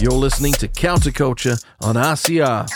[0.00, 2.66] You're listening to Counterculture on RCR.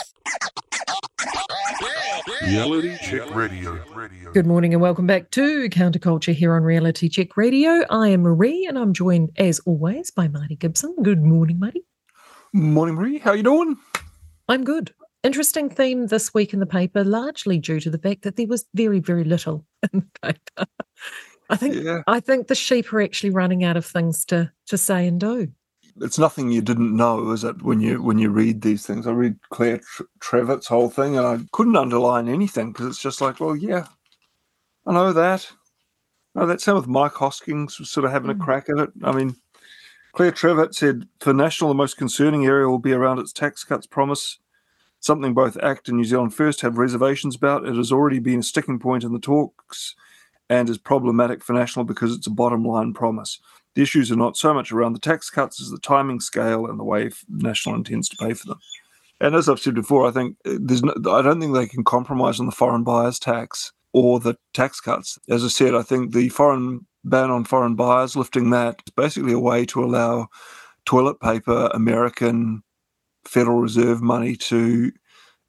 [2.42, 3.78] Reality Check Radio.
[4.34, 7.82] Good morning and welcome back to Counterculture here on Reality Check Radio.
[7.88, 10.94] I am Maree and I'm joined as always by Marty Gibson.
[11.02, 11.82] Good morning, Marty.
[12.52, 13.20] Morning, Maree.
[13.22, 13.76] How are you doing?
[14.46, 14.92] I'm good.
[15.22, 18.66] Interesting theme this week in the paper, largely due to the fact that there was
[18.74, 20.70] very, very little in the paper.
[21.48, 22.02] I think Yeah.
[22.06, 25.48] I think the sheep are actually running out of things to to say and do.
[26.00, 27.62] It's nothing you didn't know, is it?
[27.62, 31.26] When you when you read these things, I read Claire Tr- Trevett's whole thing, and
[31.26, 33.86] I couldn't underline anything because it's just like, well, yeah,
[34.86, 35.50] I know that.
[36.34, 38.40] No, that's same with Mike Hosking's was sort of having Mm.
[38.40, 38.90] a crack at it.
[39.04, 39.36] I mean,
[40.14, 43.86] Claire Trevett said for National, the most concerning area will be around its tax cuts
[43.86, 44.38] promise.
[44.98, 47.66] Something both ACT and New Zealand First have reservations about.
[47.66, 49.94] It has already been a sticking point in the talks
[50.48, 53.38] and is problematic for National because it's a bottom line promise.
[53.74, 56.78] The issues are not so much around the tax cuts as the timing scale and
[56.78, 58.60] the way National intends to pay for them.
[59.20, 61.84] And as I've said before, I think uh, there's no, I don't think they can
[61.84, 65.18] compromise on the foreign buyers tax or the tax cuts.
[65.28, 69.32] As I said, I think the foreign ban on foreign buyers, lifting that, is basically
[69.32, 70.28] a way to allow
[70.84, 72.62] toilet paper American
[73.24, 74.92] Federal Reserve money to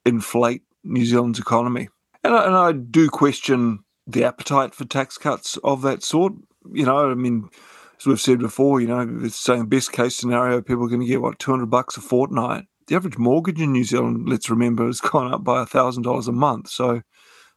[0.05, 1.89] inflate New Zealand's economy.
[2.23, 6.33] And I, and I do question the appetite for tax cuts of that sort.
[6.72, 7.50] You know, I mean,
[7.99, 11.07] as we've said before, you know, it's saying best case scenario, people are going to
[11.07, 12.65] get what two hundred bucks a fortnight.
[12.88, 16.33] The average mortgage in New Zealand, let's remember, has gone up by thousand dollars a
[16.33, 16.69] month.
[16.69, 17.01] So,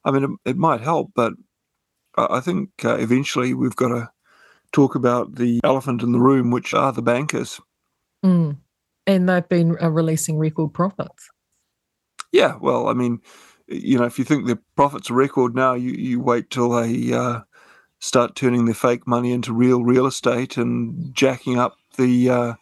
[0.05, 1.35] I mean, it, it might help, but
[2.17, 4.11] I think uh, eventually we've got to
[4.73, 7.61] talk about the elephant in the room, which are the bankers.
[8.25, 8.59] Mm.
[9.07, 11.31] And they've been uh, releasing record profits.
[12.33, 13.21] Yeah, well, I mean,
[13.69, 17.13] you know, if you think their profits are record now, you, you wait till they
[17.13, 17.41] uh,
[18.01, 22.55] start turning their fake money into real real estate and jacking up the uh,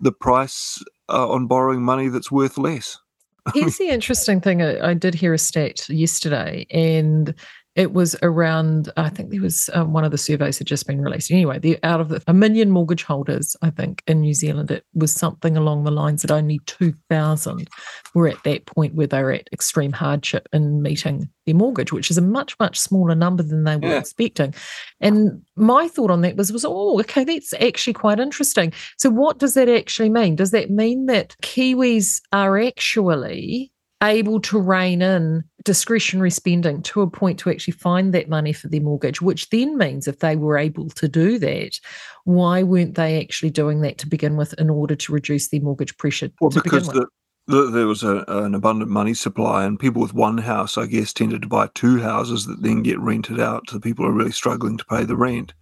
[0.00, 2.98] the price uh, on borrowing money that's worth less.
[3.54, 4.62] Here's the interesting thing.
[4.62, 7.34] I, I did hear a stat yesterday, and
[7.74, 8.92] it was around.
[8.96, 11.30] I think there was um, one of the surveys had just been released.
[11.30, 14.84] Anyway, the out of the, a million mortgage holders, I think in New Zealand, it
[14.94, 17.68] was something along the lines that only two thousand
[18.14, 22.10] were at that point where they were at extreme hardship in meeting their mortgage, which
[22.10, 23.98] is a much much smaller number than they were Yeah.
[23.98, 24.54] expecting.
[25.00, 28.72] And my thought on that was was oh okay, that's actually quite interesting.
[28.98, 30.36] So what does that actually mean?
[30.36, 33.71] Does that mean that Kiwis are actually
[34.02, 38.68] able to rein in discretionary spending to a point to actually find that money for
[38.68, 41.78] their mortgage, which then means if they were able to do that,
[42.24, 45.96] why weren't they actually doing that to begin with in order to reduce their mortgage
[45.98, 46.30] pressure?
[46.40, 47.06] Well, because the,
[47.46, 51.12] the, there was a, an abundant money supply, and people with one house, I guess,
[51.12, 54.14] tended to buy two houses that then get rented out to the people who are
[54.14, 55.54] really struggling to pay the rent.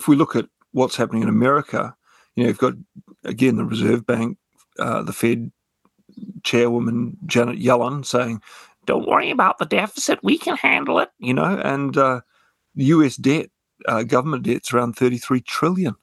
[0.00, 1.94] If we look at what's happening in America,
[2.36, 2.74] you know, you've got
[3.24, 4.38] again the Reserve Bank,
[4.78, 5.50] uh, the Fed
[6.42, 8.42] chairwoman Janet Yellen saying,
[8.86, 12.20] "Don't worry about the deficit; we can handle it." You know, and uh,
[12.74, 13.16] the U.S.
[13.16, 13.50] debt,
[13.86, 15.96] uh, government debt's around thirty-three trillion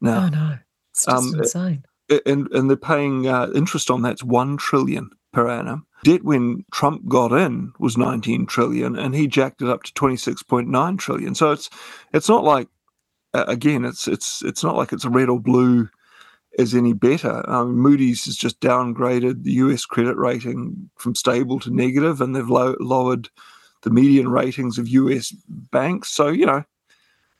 [0.00, 0.58] now oh no,
[0.90, 1.84] it's just um, insane.
[2.26, 5.86] and and they're paying uh, interest on that's one trillion per annum.
[6.04, 10.98] Debt when Trump got in was 19 trillion, and he jacked it up to 26.9
[10.98, 11.34] trillion.
[11.34, 11.70] So it's
[12.12, 12.68] it's not like
[13.34, 15.88] uh, again, it's it's it's not like it's a red or blue
[16.58, 17.48] is any better.
[17.50, 19.84] Um, Moody's has just downgraded the U.S.
[19.84, 23.28] credit rating from stable to negative, and they've low, lowered
[23.82, 25.32] the median ratings of U.S.
[25.70, 26.08] banks.
[26.08, 26.64] So you know,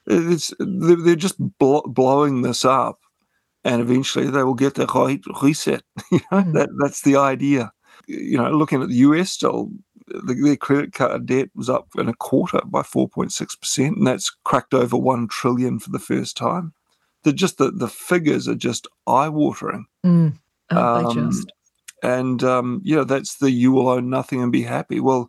[0.06, 3.00] it's they're, just blo- blowing this up
[3.64, 5.82] and eventually they will get the right reset.
[6.12, 6.52] you know, Mm.
[6.54, 7.72] that that's the idea.
[8.06, 9.70] You know, looking at the US still,
[10.06, 13.96] the, their credit card debt was up in a quarter by four point six percent,
[13.96, 16.72] and that's cracked over one trillion for the first time.
[17.26, 20.38] They're just the the figures are just eye watering, Mm,
[20.70, 21.52] aren't um, just?
[22.02, 25.00] and um, you know that's the you will own nothing and be happy.
[25.00, 25.28] Well,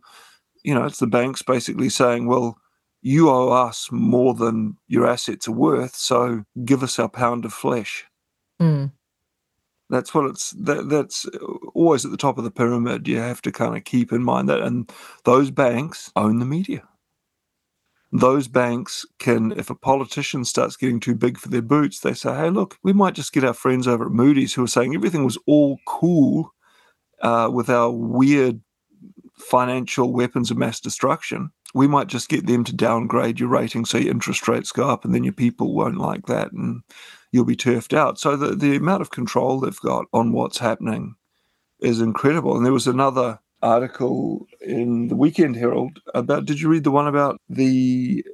[0.64, 2.56] you know, it's the banks basically saying, well.
[3.00, 7.52] You owe us more than your assets are worth, so give us our pound of
[7.52, 8.04] flesh.
[8.60, 8.90] Mm,
[9.88, 11.24] That's what it's that, that's
[11.74, 13.06] always at the top of the pyramid.
[13.06, 14.90] You have to kind of keep in mind that, and
[15.24, 16.82] those banks own the media.
[18.10, 22.34] Those banks can, if a politician starts getting too big for their boots, they say,
[22.34, 25.24] "Hey, look, we might just get our friends over at Moody's who are saying everything
[25.24, 26.54] was all cool
[27.20, 28.60] uh, with our weird
[29.36, 31.50] financial weapons of mass destruction.
[31.74, 35.04] We might just get them to downgrade your rating so your interest rates go up,
[35.04, 36.82] and then your people won't like that, and
[37.30, 38.18] you'll be turfed out.
[38.18, 41.14] So the, the amount of control they've got on what's happening
[41.80, 42.56] is incredible.
[42.56, 46.44] And there was another article in the Weekend Herald about.
[46.44, 48.24] Did you read the one about the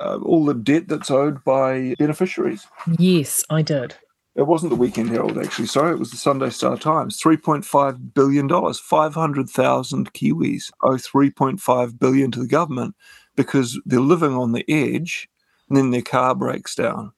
[0.00, 2.66] uh, all the debt that's owed by beneficiaries?
[2.98, 3.94] yes, I did.
[4.38, 5.66] It wasn't the Weekend Herald, actually.
[5.66, 7.20] Sorry, it was the Sunday Star Times.
[7.20, 12.94] $3.5 billion, 500,000 Kiwis owe 3.5 billion to the government
[13.34, 15.28] because they're living on the edge
[15.68, 17.10] and then their car breaks down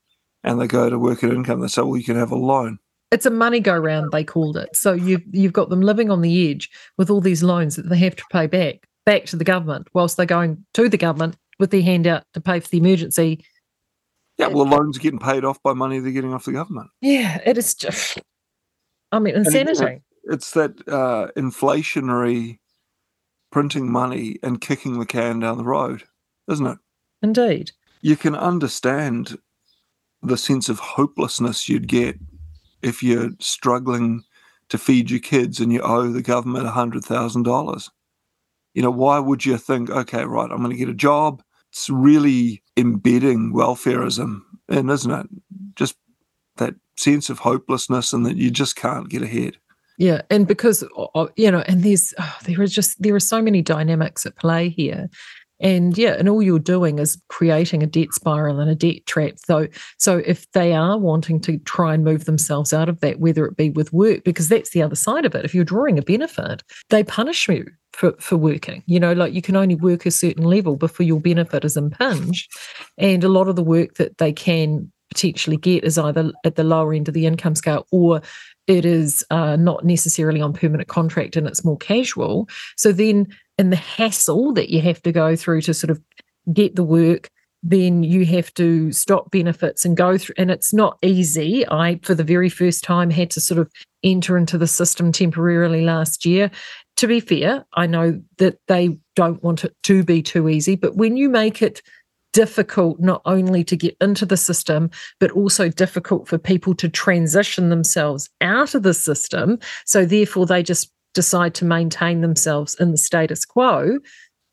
[0.43, 1.61] and they go to work at income.
[1.61, 2.79] They say, well, you can have a loan.
[3.11, 4.75] It's a money go round, they called it.
[4.75, 7.99] So you've you've got them living on the edge with all these loans that they
[7.99, 11.71] have to pay back back to the government, whilst they're going to the government with
[11.71, 13.45] their hand out to pay for the emergency.
[14.39, 16.89] Yeah, well, the loans are getting paid off by money they're getting off the government.
[17.01, 18.19] Yeah, it is just.
[19.13, 20.03] I mean, insanity.
[20.25, 22.59] It's that uh, inflationary
[23.51, 26.05] printing money and kicking the can down the road,
[26.49, 26.79] isn't it?
[27.23, 27.73] Indeed.
[28.01, 29.37] You can understand
[30.23, 32.17] the sense of hopelessness you'd get
[32.83, 34.25] if you're struggling
[34.69, 37.91] to feed your kids and you owe the government $100,000.
[38.75, 41.43] You know, why would you think, okay, right, I'm going to get a job?
[41.71, 45.27] It's really embedding welfareism in, isn't it?
[45.75, 45.97] Just
[46.57, 49.57] that sense of hopelessness and that you just can't get ahead.
[49.99, 50.83] Yeah, and because
[51.37, 54.71] you know, and there's oh, there are just there are so many dynamics at play
[54.71, 55.11] here,
[55.61, 59.35] and yeah, and all you're doing is creating a debt spiral and a debt trap.
[59.45, 59.69] So,
[59.99, 63.57] so if they are wanting to try and move themselves out of that, whether it
[63.57, 65.45] be with work, because that's the other side of it.
[65.45, 68.83] If you're drawing a benefit, they punish you for, for working.
[68.87, 72.51] You know, like you can only work a certain level before your benefit is impinged.
[72.97, 76.65] And a lot of the work that they can potentially get is either at the
[76.65, 78.23] lower end of the income scale or
[78.67, 82.49] it is uh, not necessarily on permanent contract and it's more casual.
[82.77, 83.27] So then,
[83.61, 86.01] in the hassle that you have to go through to sort of
[86.51, 87.29] get the work,
[87.63, 90.35] then you have to stop benefits and go through.
[90.39, 91.69] And it's not easy.
[91.69, 93.71] I, for the very first time, had to sort of
[94.03, 96.51] enter into the system temporarily last year.
[96.97, 100.97] To be fair, I know that they don't want it to be too easy, but
[100.97, 101.83] when you make it
[102.33, 107.69] difficult not only to get into the system, but also difficult for people to transition
[107.69, 109.59] themselves out of the system.
[109.85, 113.99] So, therefore, they just decide to maintain themselves in the status quo.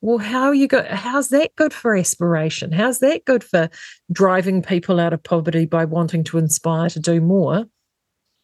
[0.01, 0.83] Well, how are you go?
[0.83, 2.71] How's that good for aspiration?
[2.71, 3.69] How's that good for
[4.11, 7.65] driving people out of poverty by wanting to inspire to do more?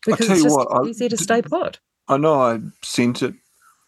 [0.05, 1.79] Because it's just what, easier to stay put.
[2.07, 3.35] I know I sent it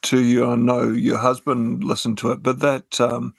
[0.04, 0.46] to you.
[0.46, 3.34] I know your husband listened to it, but that um,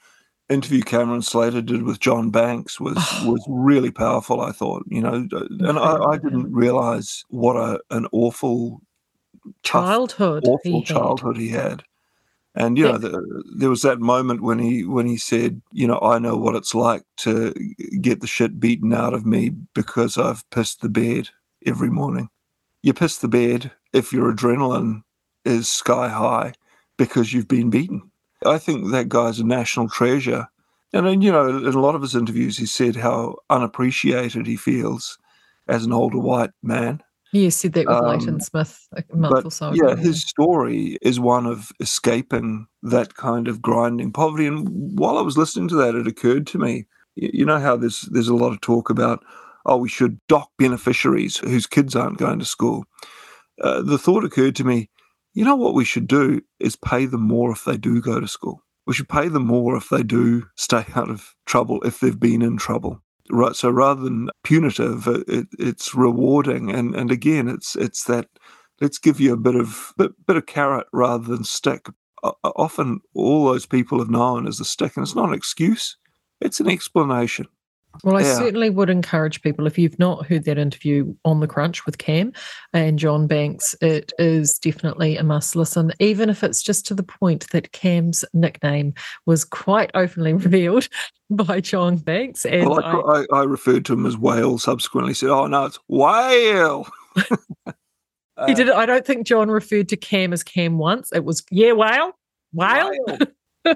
[0.49, 2.95] interview Cameron Slater did with John Banks was
[3.25, 4.41] was really powerful.
[4.41, 8.81] I thought, you know, and I, I didn't realize what a an awful
[9.63, 11.83] childhood, awful he childhood he had.
[12.55, 12.93] And you yeah.
[12.93, 16.37] know, the, there was that moment when he when he said, you know, I know
[16.37, 17.53] what it's like to
[18.01, 21.29] get the shit beaten out of me because I've pissed the bed
[21.65, 22.29] every morning.
[22.81, 25.03] You piss the bed if your adrenaline
[25.45, 26.53] is sky high
[26.97, 28.09] because you've been beaten
[28.45, 30.47] I think that guy's a national treasure.
[30.93, 34.55] And then, you know, in a lot of his interviews, he said how unappreciated he
[34.55, 35.17] feels
[35.67, 37.01] as an older white man.
[37.31, 39.89] He said that with um, Leighton Smith a month but, or so ago.
[39.89, 44.47] Yeah, his story is one of escaping that kind of grinding poverty.
[44.47, 46.85] And while I was listening to that, it occurred to me,
[47.15, 49.23] you know how there's there's a lot of talk about,
[49.65, 52.85] oh, we should dock beneficiaries whose kids aren't going to school.
[53.61, 54.89] Uh, the thought occurred to me,
[55.33, 58.27] you know what we should do is pay them more if they do go to
[58.27, 58.61] school.
[58.85, 62.41] We should pay them more if they do stay out of trouble, if they've been
[62.41, 63.01] in trouble.
[63.53, 66.71] So rather than punitive, it, it's rewarding.
[66.71, 68.27] And, and again, it's it's that
[68.81, 71.87] let's give you a bit of bit, bit of carrot rather than stick.
[72.23, 75.97] often all those people have known as a stick, and it's not an excuse;
[76.41, 77.47] it's an explanation.
[78.03, 78.37] Well, I yeah.
[78.37, 82.31] certainly would encourage people if you've not heard that interview on the crunch with Cam
[82.73, 87.03] and John Banks, it is definitely a must listen, even if it's just to the
[87.03, 88.93] point that Cam's nickname
[89.25, 90.87] was quite openly revealed
[91.29, 92.45] by John Banks.
[92.45, 95.79] And well, I, I, I, referred to him as Whale subsequently, said, Oh, no, it's
[95.87, 96.87] Whale.
[97.15, 97.23] he
[98.37, 98.69] uh, did.
[98.69, 101.11] I don't think John referred to Cam as Cam once.
[101.13, 102.11] It was, yeah, Whale.
[102.53, 102.91] Whale.
[103.07, 103.17] whale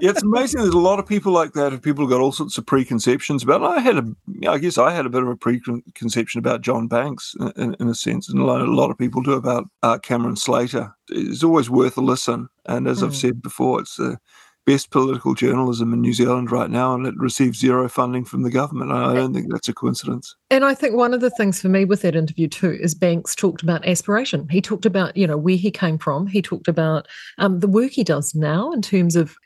[0.00, 0.62] it's amazing.
[0.62, 1.72] There's a lot of people like that.
[1.72, 3.62] Have people got all sorts of preconceptions about.
[3.62, 7.34] I had a, I guess I had a bit of a preconception about John Banks
[7.56, 10.36] in, in a sense, and a lot, a lot of people do about uh, Cameron
[10.36, 10.94] Slater.
[11.10, 12.48] It's always worth a listen.
[12.66, 13.06] And as mm.
[13.06, 14.18] I've said before, it's a
[14.64, 18.50] best political journalism in New Zealand right now, and it receives zero funding from the
[18.50, 18.92] government.
[18.92, 20.34] I don't think that's a coincidence.
[20.50, 23.34] And I think one of the things for me with that interview too is Banks
[23.34, 24.48] talked about aspiration.
[24.48, 26.26] He talked about you know where he came from.
[26.26, 29.36] He talked about um, the work he does now in terms of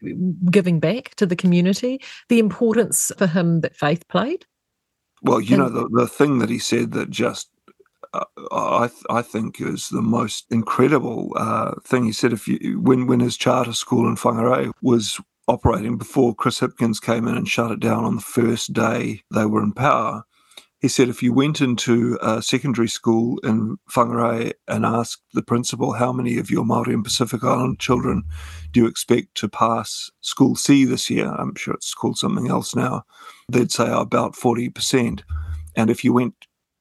[0.51, 4.45] giving back to the community, the importance for him that faith played.
[5.23, 7.49] Well, you and, know the the thing that he said that just
[8.15, 12.33] I th- I think is the most incredible uh, thing he said.
[12.33, 17.29] If you when when his charter school in Whangarei was operating before Chris Hipkins came
[17.29, 20.25] in and shut it down on the first day they were in power,
[20.81, 25.95] He said if you went into a secondary school in Whangarei and asked the principal
[25.95, 28.25] how many of your Māori and Pacific Island children
[28.73, 32.77] do you expect to pass School C this year, I'm sure it's called something else
[32.77, 33.05] now,
[33.51, 35.23] they'd say oh, about 40%.
[35.75, 36.35] And if you went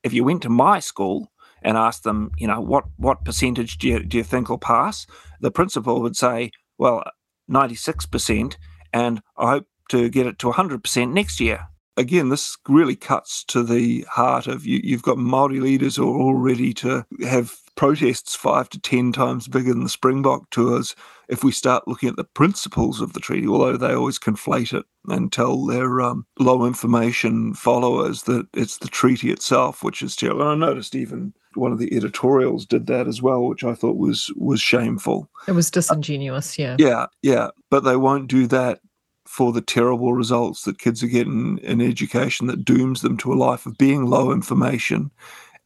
[0.06, 1.32] if you went to my school
[1.62, 5.06] and asked them, you know, what what percentage do you, do you think will pass,
[5.42, 7.04] the principal would say, well,
[7.52, 8.56] 96%,
[8.94, 13.64] and I hope to get it to 100% next year again, this really cuts to
[13.64, 14.82] the heart of you.
[14.84, 19.48] You've got Maori leaders who are all ready to have protests five to ten times
[19.48, 20.96] bigger than the Springbok tours
[21.28, 24.86] if we start looking at the principles of the treaty, although they always conflate it
[25.08, 30.50] and tell their um, low information followers that it's the treaty itself which is terrible.
[30.50, 33.98] And I noticed even one of the editorials did that as well, which I thought
[33.98, 35.30] was was shameful.
[35.48, 36.76] It was disingenuous, yeah.
[36.80, 37.50] Yeah, yeah.
[37.70, 38.80] But they won't do that
[39.26, 43.36] for the terrible results that kids are getting in education that dooms them to a
[43.36, 45.12] life of being low information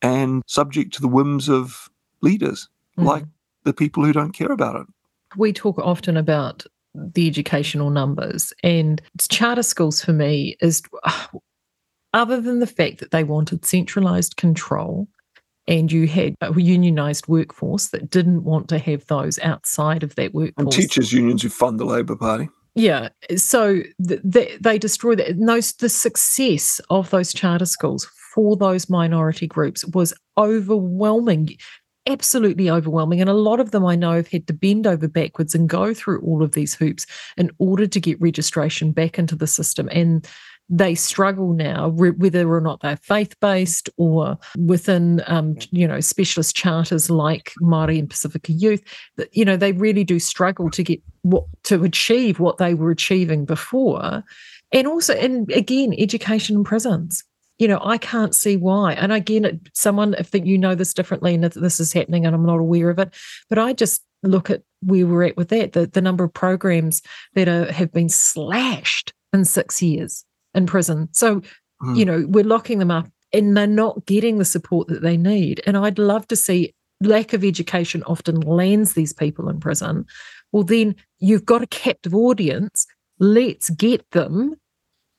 [0.01, 1.89] and subject to the whims of
[2.21, 3.03] leaders mm.
[3.03, 3.25] like
[3.63, 4.87] the people who don't care about it.
[5.37, 10.81] We talk often about the educational numbers, and charter schools for me is
[12.13, 15.07] other than the fact that they wanted centralized control
[15.69, 20.33] and you had a unionized workforce that didn't want to have those outside of that
[20.33, 20.55] workforce.
[20.57, 22.49] And teachers' unions who fund the Labour Party.
[22.73, 23.09] Yeah.
[23.35, 25.37] So th- they, they destroy that.
[25.37, 31.55] No, the success of those charter schools for those minority groups was overwhelming,
[32.07, 33.21] absolutely overwhelming.
[33.21, 35.93] And a lot of them I know have had to bend over backwards and go
[35.93, 37.05] through all of these hoops
[37.37, 39.89] in order to get registration back into the system.
[39.91, 40.27] And
[40.69, 46.55] they struggle now, whether or not they're faith based or within, um, you know, specialist
[46.55, 48.83] charters like Māori and Pacifica Youth.
[49.17, 52.91] That you know they really do struggle to get what to achieve what they were
[52.91, 54.23] achieving before,
[54.71, 57.23] and also, and again, education and prisons.
[57.59, 58.93] You know, I can't see why.
[58.93, 62.59] And again, someone, if you know this differently and this is happening and I'm not
[62.59, 63.13] aware of it,
[63.49, 67.01] but I just look at where we're at with that, the, the number of programs
[67.35, 71.09] that are, have been slashed in six years in prison.
[71.11, 71.41] So,
[71.81, 71.97] mm.
[71.97, 75.61] you know, we're locking them up and they're not getting the support that they need.
[75.65, 80.05] And I'd love to see lack of education often lands these people in prison.
[80.51, 82.85] Well, then you've got a captive audience.
[83.19, 84.55] Let's get them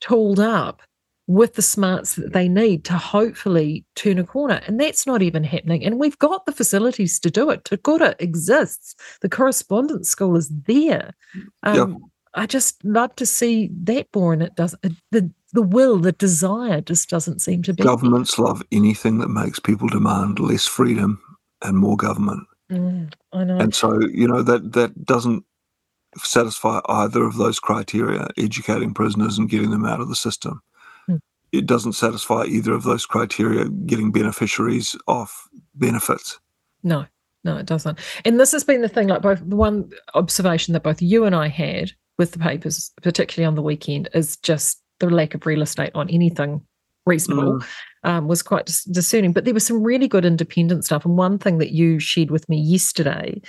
[0.00, 0.82] tooled up
[1.30, 4.60] with the smarts that they need to hopefully turn a corner.
[4.66, 5.84] And that's not even happening.
[5.84, 7.64] And we've got the facilities to do it.
[7.64, 8.96] Te Kura exists.
[9.20, 11.14] The correspondence school is there.
[11.62, 11.88] Um, yep.
[12.34, 14.42] I just love to see that born.
[14.42, 14.74] It does
[15.12, 17.82] the the will, the desire, just doesn't seem to be.
[17.82, 21.20] Governments love anything that makes people demand less freedom
[21.62, 22.46] and more government.
[22.72, 23.58] Mm, I know.
[23.58, 25.44] And so you know that that doesn't
[26.16, 30.60] satisfy either of those criteria: educating prisoners and getting them out of the system.
[31.52, 36.38] It doesn't satisfy either of those criteria: getting beneficiaries off benefits.
[36.82, 37.06] No,
[37.44, 37.98] no, it doesn't.
[38.24, 39.08] And this has been the thing.
[39.08, 43.46] Like both the one observation that both you and I had with the papers, particularly
[43.46, 46.60] on the weekend, is just the lack of real estate on anything
[47.06, 47.64] reasonable mm.
[48.04, 49.32] um, was quite dis- discerning.
[49.32, 51.04] But there was some really good independent stuff.
[51.04, 53.40] And one thing that you shared with me yesterday,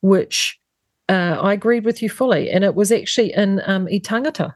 [0.00, 0.58] which
[1.08, 4.54] uh, I agreed with you fully, and it was actually in um, E-Tangata.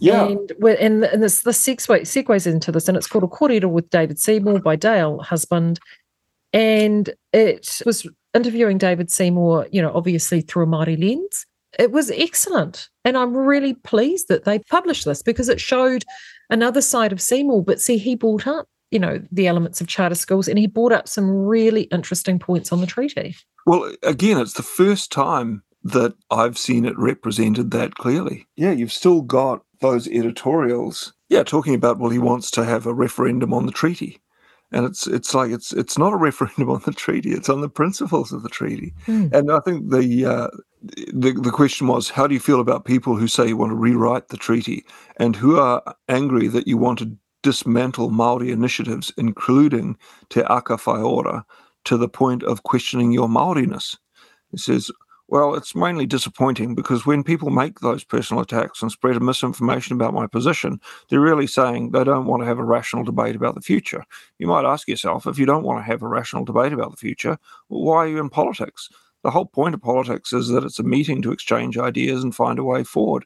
[0.00, 0.26] Yeah.
[0.26, 3.90] And, and, and this, this segue, segues into this, and it's called A Kōrero with
[3.90, 5.78] David Seymour by Dale Husband.
[6.52, 11.46] And it was interviewing David Seymour, you know, obviously through a Māori lens
[11.78, 12.88] it was excellent.
[13.04, 16.04] And I'm really pleased that they published this because it showed
[16.50, 17.64] another side of Seymour.
[17.64, 20.92] But see, he brought up, you know, the elements of charter schools and he brought
[20.92, 23.36] up some really interesting points on the treaty.
[23.66, 28.46] Well, again, it's the first time that I've seen it represented that clearly.
[28.56, 31.12] Yeah, you've still got those editorials.
[31.28, 34.20] Yeah, talking about, well, he wants to have a referendum on the treaty
[34.74, 37.68] and it's it's like it's it's not a referendum on the treaty; it's on the
[37.68, 38.92] principles of the treaty.
[39.06, 39.32] Mm.
[39.32, 40.48] And I think the, uh,
[41.12, 43.76] the the question was, how do you feel about people who say you want to
[43.76, 44.84] rewrite the treaty
[45.18, 49.96] and who are angry that you want to dismantle Maori initiatives, including
[50.28, 51.44] Te Aka Whaiora,
[51.84, 53.96] to the point of questioning your Maoriness?
[54.50, 54.90] He says,
[55.28, 60.14] well, it's mainly disappointing because when people make those personal attacks and spread misinformation about
[60.14, 63.62] my position, they're really saying they don't want to have a rational debate about the
[63.62, 64.04] future.
[64.38, 66.98] You might ask yourself, if you don't want to have a rational debate about the
[66.98, 67.38] future,
[67.68, 68.90] well, why are you in politics?
[69.22, 72.58] The whole point of politics is that it's a meeting to exchange ideas and find
[72.58, 73.24] a way forward.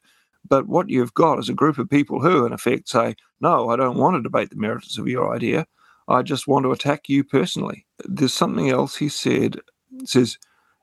[0.48, 3.76] But what you've got is a group of people who, in effect, say, No, I
[3.76, 5.66] don't want to debate the merits of your idea.
[6.06, 7.84] I just want to attack you personally.
[8.04, 9.56] There's something else he said.
[10.00, 10.38] It says,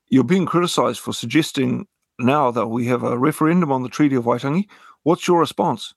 [0.09, 1.87] you're being criticised for suggesting
[2.19, 4.67] now that we have a referendum on the Treaty of Waitangi.
[5.03, 5.93] What's your response?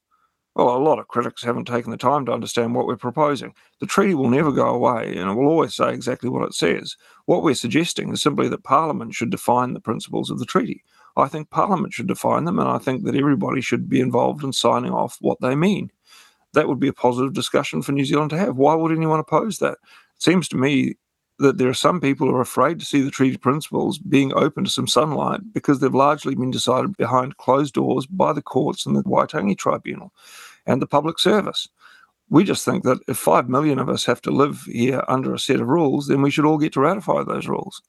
[0.55, 3.55] Well, a lot of critics haven't taken the time to understand what we're proposing.
[3.79, 6.97] The treaty will never go away and it will always say exactly what it says.
[7.27, 10.83] What we're suggesting is simply that Parliament should define the principles of the treaty.
[11.17, 14.53] I think Parliament should define them, and I think that everybody should be involved in
[14.53, 15.91] signing off what they mean.
[16.55, 18.57] That would be a positive discussion for New Zealand to have.
[18.57, 19.79] Why would anyone oppose that?
[20.17, 20.95] It seems to me
[21.39, 24.65] that there are some people who are afraid to see the treaty principles being open
[24.65, 28.97] to some sunlight because they've largely been decided behind closed doors by the courts and
[28.97, 30.13] the Waitangi Tribunal
[30.67, 31.69] and the public service.
[32.31, 35.39] We just think that if five million of us have to live here under a
[35.39, 37.81] set of rules, then we should all get to ratify those rules.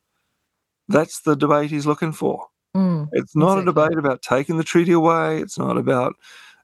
[0.87, 2.47] That's the debate he's looking for.
[2.75, 3.61] Mm, It's not Exactly.
[3.61, 5.39] a debate about taking the treaty away.
[5.39, 6.15] It's not about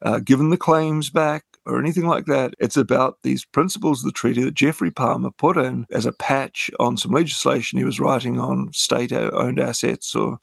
[0.04, 2.53] uh, giving the claims back or anything like that.
[2.60, 6.69] It's about these principles of the treaty that Geoffrey Palmer put in as a patch
[6.79, 10.38] on some legislation he was writing on state owned assets or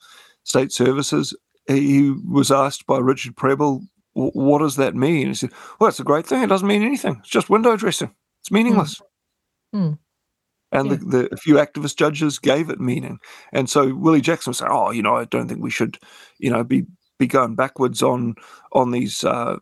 [0.44, 1.36] state services.
[1.68, 3.82] He was asked by Richard Prebble,
[4.14, 5.28] What does that mean?
[5.28, 6.42] He said, Well, it's a great thing.
[6.42, 7.16] It doesn't mean anything.
[7.20, 9.00] It's just window dressing, it's meaningless.
[9.74, 9.98] Mm.
[10.72, 10.96] And Yeah.
[10.96, 13.18] the, the a few activist judges gave it meaning.
[13.52, 15.98] And so Willie Jackson was saying, "Oh, you know, I don't think we should,
[16.38, 16.84] you know, be
[17.18, 18.34] be going backwards on
[18.72, 19.58] on these uh,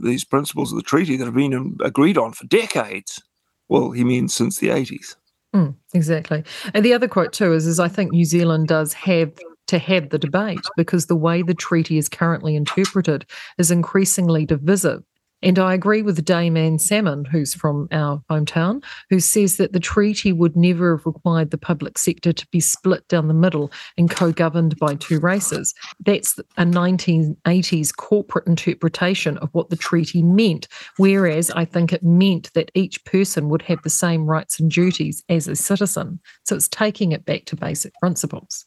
[0.00, 3.22] these principles of the treaty that have been um, agreed on for decades."
[3.68, 5.16] Well, he means since the eighties.
[5.54, 6.42] Mm, exactly.
[6.74, 9.32] And the other quote too is, is I think New Zealand does have
[9.68, 13.24] to have the debate because the way the treaty is currently interpreted
[13.56, 15.02] is increasingly divisive.
[15.44, 19.78] And I agree with Dame Anne Salmond, who's from our hometown, who says that the
[19.78, 24.10] treaty would never have required the public sector to be split down the middle and
[24.10, 25.74] co governed by two races.
[26.00, 30.66] That's a 1980s corporate interpretation of what the treaty meant.
[30.96, 35.22] Whereas I think it meant that each person would have the same rights and duties
[35.28, 36.20] as a citizen.
[36.44, 38.64] So it's taking it back to basic principles.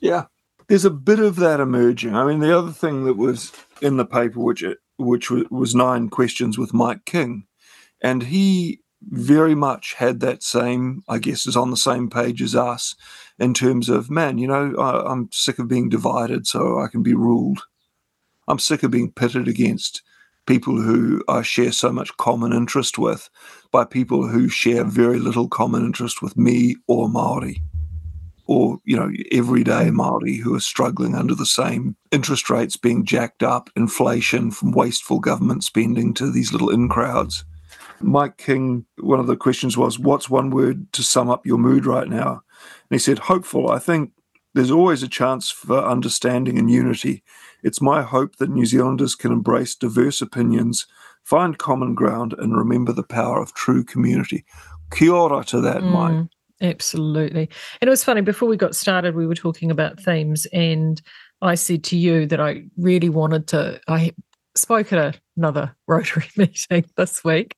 [0.00, 0.26] Yeah,
[0.68, 2.14] there's a bit of that emerging.
[2.14, 4.62] I mean, the other thing that was in the paper, which
[5.00, 7.46] which was nine questions with Mike King,
[8.02, 12.54] and he very much had that same, I guess, is on the same page as
[12.54, 12.94] us
[13.38, 17.02] in terms of, man, you know, I, I'm sick of being divided, so I can
[17.02, 17.62] be ruled.
[18.46, 20.02] I'm sick of being pitted against
[20.46, 23.30] people who I share so much common interest with
[23.70, 27.62] by people who share very little common interest with me or Maori
[28.50, 33.44] or you know everyday Maori who are struggling under the same interest rates being jacked
[33.44, 37.44] up, inflation from wasteful government spending to these little in crowds.
[38.00, 41.86] Mike King, one of the questions was, "What's one word to sum up your mood
[41.86, 42.42] right now?"
[42.90, 44.10] And he said, "Hopeful." I think
[44.52, 47.22] there's always a chance for understanding and unity.
[47.62, 50.88] It's my hope that New Zealanders can embrace diverse opinions,
[51.22, 54.44] find common ground, and remember the power of true community.
[54.90, 55.92] Kia ora to that, mm.
[55.92, 56.26] Mike.
[56.60, 57.48] Absolutely.
[57.80, 61.00] And it was funny, before we got started, we were talking about themes, and
[61.42, 63.80] I said to you that I really wanted to.
[63.88, 64.12] I
[64.56, 67.56] spoke at another Rotary meeting this week,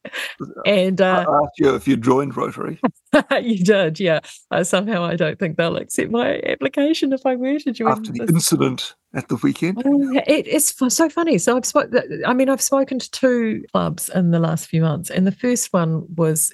[0.65, 2.79] and I uh, asked you if you joined Rotary.
[3.43, 4.21] you did, yeah.
[4.51, 7.91] Uh, somehow I don't think they'll accept my application if I were to join.
[7.91, 8.31] after the this.
[8.31, 9.83] incident at the weekend.
[9.85, 11.39] Oh, It f- so funny.
[11.39, 11.91] So I've spoke.
[12.27, 15.73] I mean, I've spoken to two clubs in the last few months, and the first
[15.73, 16.53] one was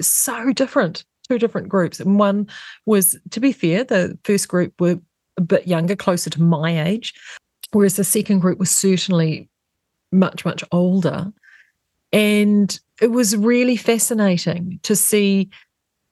[0.00, 1.04] so different.
[1.28, 2.48] Two different groups, and one
[2.86, 5.00] was, to be fair, the first group were
[5.36, 7.14] a bit younger, closer to my age,
[7.72, 9.48] whereas the second group was certainly
[10.12, 11.32] much much older,
[12.12, 15.48] and it was really fascinating to see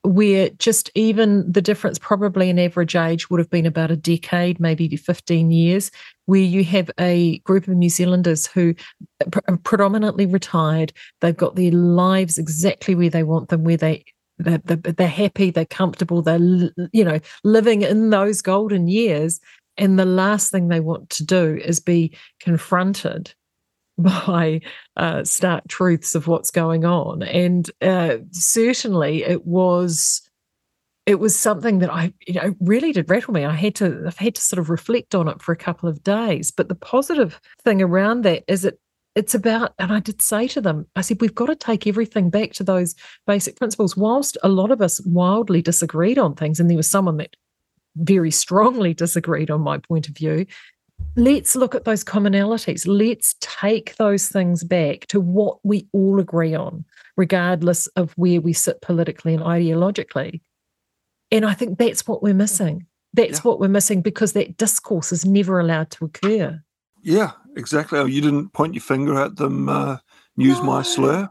[0.04, 4.58] where just even the difference, probably an average age would have been about a decade,
[4.58, 5.92] maybe 15 years,
[6.26, 8.74] where you have a group of New Zealanders who
[9.48, 10.92] are predominantly retired.
[11.20, 14.04] They've got their lives exactly where they want them, where they
[14.42, 16.38] they're, they're, happy, they're comfortable, they're
[16.92, 19.40] you know living in those golden years.
[19.78, 23.34] And the last thing they want to do is be confronted
[23.98, 24.60] by
[24.96, 27.22] uh, stark truths of what's going on.
[27.22, 30.28] And uh, certainly, it was
[31.04, 33.44] it was something that I you know really did rattle me.
[33.44, 36.02] I had to I've had to sort of reflect on it for a couple of
[36.02, 36.50] days.
[36.50, 38.78] But the positive thing around that is it
[39.14, 42.30] it's about and I did say to them, I said we've got to take everything
[42.30, 42.94] back to those
[43.26, 43.96] basic principles.
[43.96, 47.36] Whilst a lot of us wildly disagreed on things, and there was someone that
[47.96, 50.46] very strongly disagreed on my point of view.
[51.16, 52.86] Let's look at those commonalities.
[52.86, 56.84] Let's take those things back to what we all agree on,
[57.16, 60.40] regardless of where we sit politically and ideologically.
[61.32, 62.86] And I think that's what we're missing.
[63.14, 63.42] That's Yeah.
[63.42, 66.62] what we're missing because that discourse is never allowed to occur.
[67.02, 67.98] Yeah, exactly.
[67.98, 69.98] Oh, you didn't point your finger at them, uh,
[70.36, 71.28] use my slur.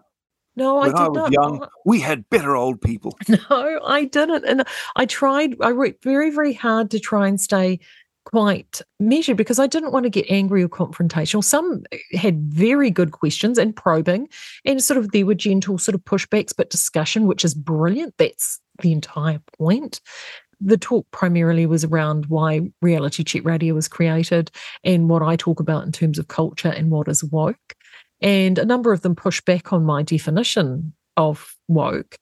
[0.56, 1.32] No, I when did I was not.
[1.32, 3.18] young, we had better old people.
[3.50, 4.46] No, I didn't.
[4.46, 4.64] And
[4.96, 7.80] I tried, I worked very, very hard to try and stay
[8.26, 11.44] quite measured because I didn't want to get angry or confrontational.
[11.44, 14.28] Some had very good questions and probing,
[14.66, 18.16] and sort of there were gentle sort of pushbacks, but discussion, which is brilliant.
[18.18, 20.02] That's the entire point.
[20.64, 24.52] The talk primarily was around why reality check radio was created
[24.84, 27.76] and what I talk about in terms of culture and what is woke.
[28.22, 32.16] And a number of them pushed back on my definition of woke,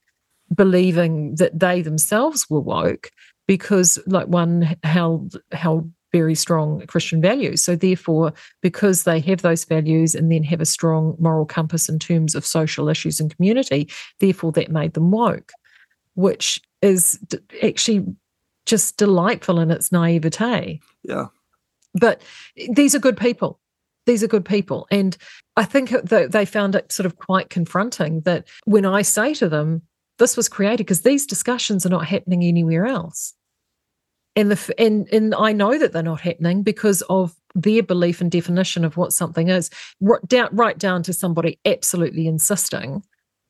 [0.55, 3.09] believing that they themselves were woke
[3.47, 7.61] because, like, one held held very strong Christian values.
[7.61, 11.99] So, therefore, because they have those values and then have a strong moral compass in
[11.99, 15.51] terms of social issues and community, therefore, that made them woke,
[16.13, 17.19] which is
[17.63, 18.05] actually
[18.69, 20.79] just delightful in its naivete.
[21.03, 21.27] Yeah.
[21.93, 22.21] But
[22.71, 23.59] these are good people.
[24.05, 24.87] These are good people.
[24.91, 25.17] And
[25.57, 29.49] I think that they found it sort of quite confronting that when I say to
[29.49, 29.81] them,
[30.19, 33.33] this was created because these discussions are not happening anywhere else.
[34.35, 38.31] And the and and I know that they're not happening because of their belief and
[38.31, 43.03] definition of what something is, right down, right down to somebody absolutely insisting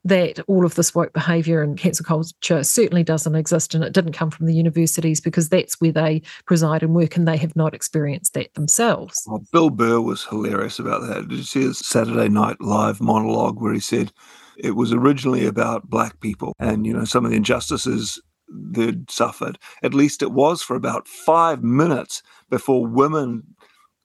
[0.05, 4.13] that all of this woke behaviour and cancel culture certainly doesn't exist and it didn't
[4.13, 7.73] come from the universities because that's where they preside and work and they have not
[7.73, 9.21] experienced that themselves.
[9.27, 11.27] Well, Bill Burr was hilarious about that.
[11.27, 14.11] Did you see his Saturday Night Live monologue where he said
[14.57, 19.57] it was originally about black people and, you know, some of the injustices they'd suffered.
[19.83, 23.43] At least it was for about five minutes before women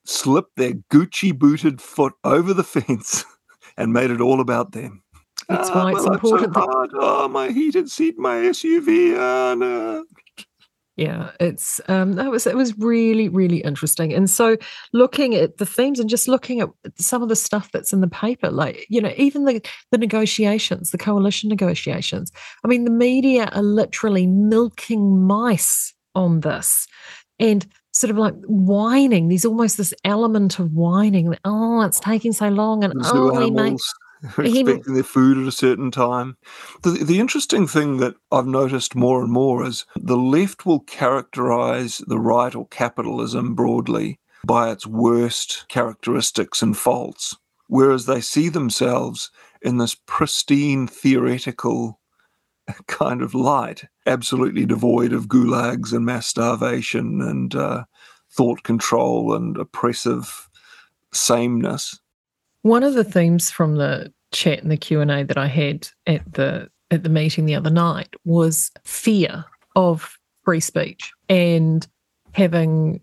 [0.04, 3.24] slipped their Gucci booted foot over the fence
[3.76, 5.03] and made it all about them.
[5.48, 6.54] That's ah, why it's important.
[6.54, 9.14] So that, oh, my heated seat, my SUV.
[9.14, 10.04] Oh, ah, no.
[10.96, 14.12] Yeah, it's um that was it was really really interesting.
[14.12, 14.56] And so
[14.92, 16.68] looking at the themes and just looking at
[16.98, 20.92] some of the stuff that's in the paper like you know even the the negotiations,
[20.92, 22.30] the coalition negotiations.
[22.64, 26.86] I mean the media are literally milking mice on this
[27.40, 29.28] and sort of like whining.
[29.28, 31.36] There's almost this element of whining.
[31.44, 33.78] Oh, it's taking so long and oh, we make
[34.38, 36.36] expecting their food at a certain time.
[36.82, 41.98] The, the interesting thing that I've noticed more and more is the left will characterize
[41.98, 47.36] the right or capitalism broadly by its worst characteristics and faults,
[47.68, 49.30] whereas they see themselves
[49.62, 52.00] in this pristine theoretical
[52.86, 57.84] kind of light, absolutely devoid of gulags and mass starvation and uh,
[58.30, 60.48] thought control and oppressive
[61.12, 62.00] sameness.
[62.62, 65.88] One of the themes from the chat and the Q and A that I had
[66.06, 69.44] at the at the meeting the other night was fear
[69.74, 71.86] of free speech and
[72.32, 73.00] having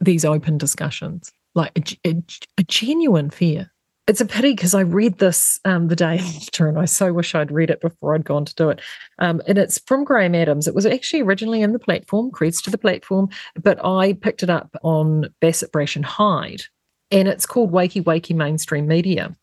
[0.00, 2.22] these open discussions, like a, a,
[2.58, 3.70] a genuine fear.
[4.06, 7.34] It's a pity because I read this um, the day after, and I so wish
[7.34, 8.80] I'd read it before I'd gone to do it.
[9.18, 10.66] Um, and it's from Graham Adams.
[10.66, 13.28] It was actually originally in the platform, creds to the platform,
[13.62, 16.62] but I picked it up on Bassett Brash and Hyde,
[17.10, 19.36] and it's called Wakey Wakey Mainstream Media.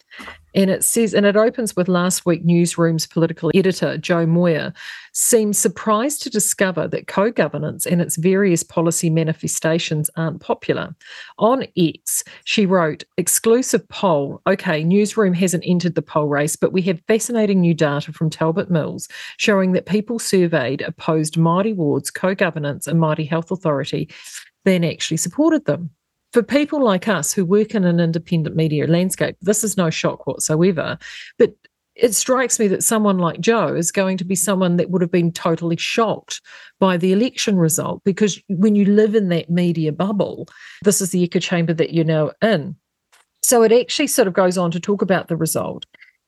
[0.56, 4.74] And it says, and it opens with last week Newsroom's political editor, Jo Moir,
[5.12, 10.96] seems surprised to discover that co governance and its various policy manifestations aren't popular.
[11.38, 14.42] On X, she wrote, exclusive poll.
[14.48, 18.72] Okay, Newsroom hasn't entered the poll race, but we have fascinating new data from Talbot
[18.72, 24.10] Mills showing that people surveyed opposed Māori wards, co governance, and Māori Health Authority
[24.64, 25.90] than actually supported them
[26.34, 30.28] for people like us who work in an independent media landscape, this is no shock
[30.28, 30.98] whatsoever.
[31.38, 31.54] But
[31.96, 35.12] it strikes me that someone like Jo is going to be someone that would have
[35.12, 36.42] been totally shocked
[36.80, 40.48] by the election result because when you live in that media bubble,
[40.84, 42.76] this is the echo chamber that you're now in.
[43.42, 45.86] So it actually sort of goes on to talk about the result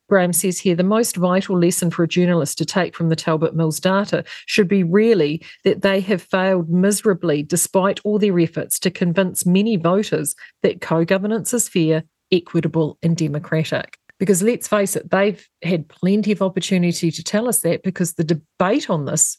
[0.08, 3.56] Graham says here the most vital lesson for a journalist to take from the Talbot
[3.56, 8.92] Mills data should be really that they have failed miserably, despite all their efforts, to
[8.92, 13.98] convince many voters that co governance is fair, equitable, and democratic.
[14.20, 18.24] Because let's face it, they've had plenty of opportunity to tell us that because the
[18.24, 19.38] debate on this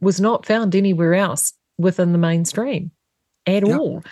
[0.00, 2.92] was not found anywhere else within the mainstream
[3.46, 3.78] at yep.
[3.78, 4.02] all.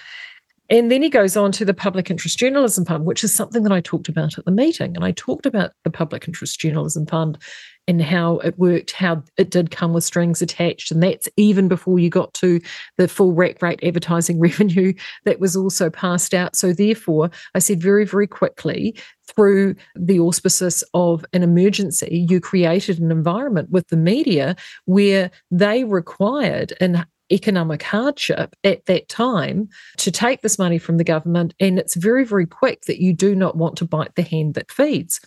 [0.70, 3.72] And then he goes on to the Public Interest Journalism Fund, which is something that
[3.72, 4.94] I talked about at the meeting.
[4.94, 7.38] And I talked about the Public Interest Journalism Fund
[7.86, 10.90] and how it worked, how it did come with strings attached.
[10.90, 12.60] And that's even before you got to
[12.98, 14.92] the full rack rate advertising revenue
[15.24, 16.54] that was also passed out.
[16.54, 18.94] So, therefore, I said very, very quickly
[19.26, 24.54] through the auspices of an emergency, you created an environment with the media
[24.84, 31.04] where they required and economic hardship at that time to take this money from the
[31.04, 31.54] government.
[31.60, 34.70] And it's very, very quick that you do not want to bite the hand that
[34.70, 35.20] feeds.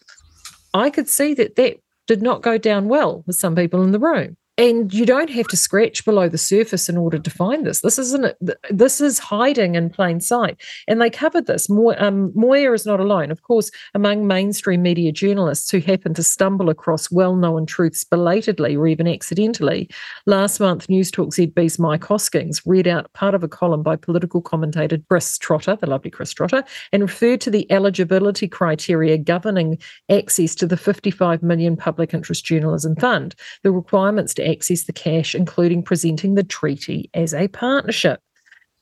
[0.74, 4.00] I could see that that did not go down well with some people in the
[4.00, 4.38] room.
[4.62, 7.82] And you don't have to scratch below the surface in order to find this.
[7.82, 8.36] This isn't
[8.70, 10.62] this is hiding in plain sight.
[10.88, 11.68] And they covered this.
[11.98, 13.32] Um, Moir is not alone.
[13.32, 18.86] Of course, among mainstream media journalists who happen to stumble across well-known truths belatedly or
[18.86, 19.90] even accidentally.
[20.28, 24.44] Last month, News Talk ZB's Mike Hosking's read out part of a column by political
[24.44, 29.80] commentator Chris Trotter, the lovely Chris Trotter, and referred to the eligibility criteria governing
[30.12, 33.34] access to the 55 million public interest journalism fund.
[33.64, 38.22] The requirements to access the cash, including presenting the treaty as a partnership.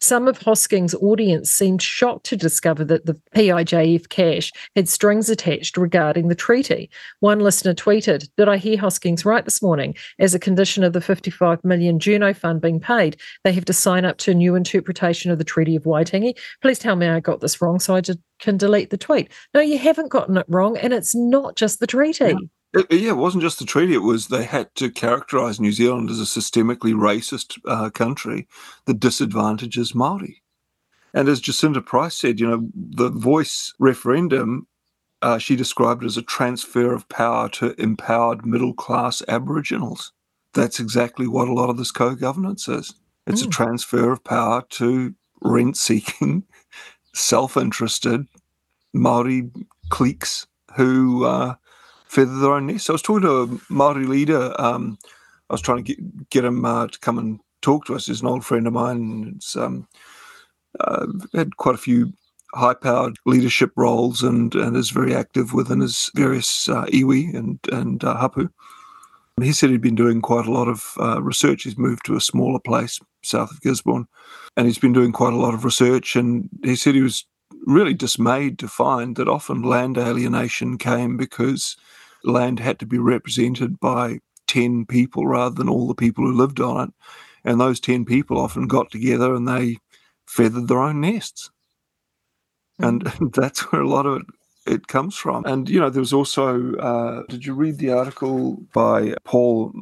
[0.01, 5.75] Some of Hosking's audience seemed shocked to discover that the PIJF cash had strings attached
[5.75, 6.89] regarding the treaty.
[7.19, 9.95] One listener tweeted, Did I hear Hosking's right this morning?
[10.17, 14.05] As a condition of the 55 million Juno fund being paid, they have to sign
[14.05, 16.38] up to a new interpretation of the Treaty of Waitangi.
[16.62, 18.01] Please tell me I got this wrong so I
[18.39, 19.29] can delete the tweet.
[19.53, 22.25] No, you haven't gotten it wrong, and it's not just the treaty.
[22.25, 22.36] Yeah.
[22.73, 23.93] It, yeah, it wasn't just the treaty.
[23.93, 28.47] It was they had to characterise New Zealand as a systemically racist uh, country
[28.86, 30.43] that disadvantages Maori.
[31.13, 34.67] And as Jacinta Price said, you know, the voice referendum,
[35.23, 40.13] uh, she described it as a transfer of power to empowered middle class Aboriginals.
[40.53, 42.93] That's exactly what a lot of this co governance is.
[43.25, 43.47] It's mm.
[43.47, 46.43] a transfer of power to rent seeking,
[47.13, 48.27] self interested
[48.93, 49.49] Maori
[49.89, 51.55] cliques who uh,
[52.10, 52.89] feather their own nest.
[52.89, 54.54] I was talking to a Maori leader.
[54.60, 54.98] Um,
[55.50, 58.08] I was trying to get get him uh, to come and talk to us.
[58.08, 59.34] He's an old friend of mine.
[59.36, 59.88] It's um,
[60.80, 62.12] uh, had quite a few
[62.56, 68.04] high-powered leadership roles and and is very active within his various uh, iwi and and
[68.04, 68.50] uh, hapu.
[69.41, 71.63] He said he'd been doing quite a lot of uh, research.
[71.63, 74.08] He's moved to a smaller place south of Gisborne,
[74.58, 76.15] and he's been doing quite a lot of research.
[76.15, 77.26] And he said he was
[77.65, 81.78] really dismayed to find that often land alienation came because
[82.23, 86.60] land had to be represented by 10 people rather than all the people who lived
[86.60, 86.93] on it.
[87.45, 89.77] And those 10 people often got together and they
[90.27, 91.51] feathered their own nests.
[92.79, 93.34] And mm.
[93.39, 95.45] that's where a lot of it, it comes from.
[95.45, 99.73] And, you know, there was also, uh, did you read the article by Paul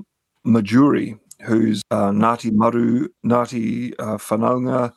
[0.45, 4.93] Majurey, who's uh, Ngāti Maru, Ngāti uh, Whanaunga,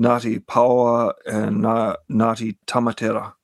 [0.00, 3.34] Ngāti Paoa, and uh, Ngāti Tamatera?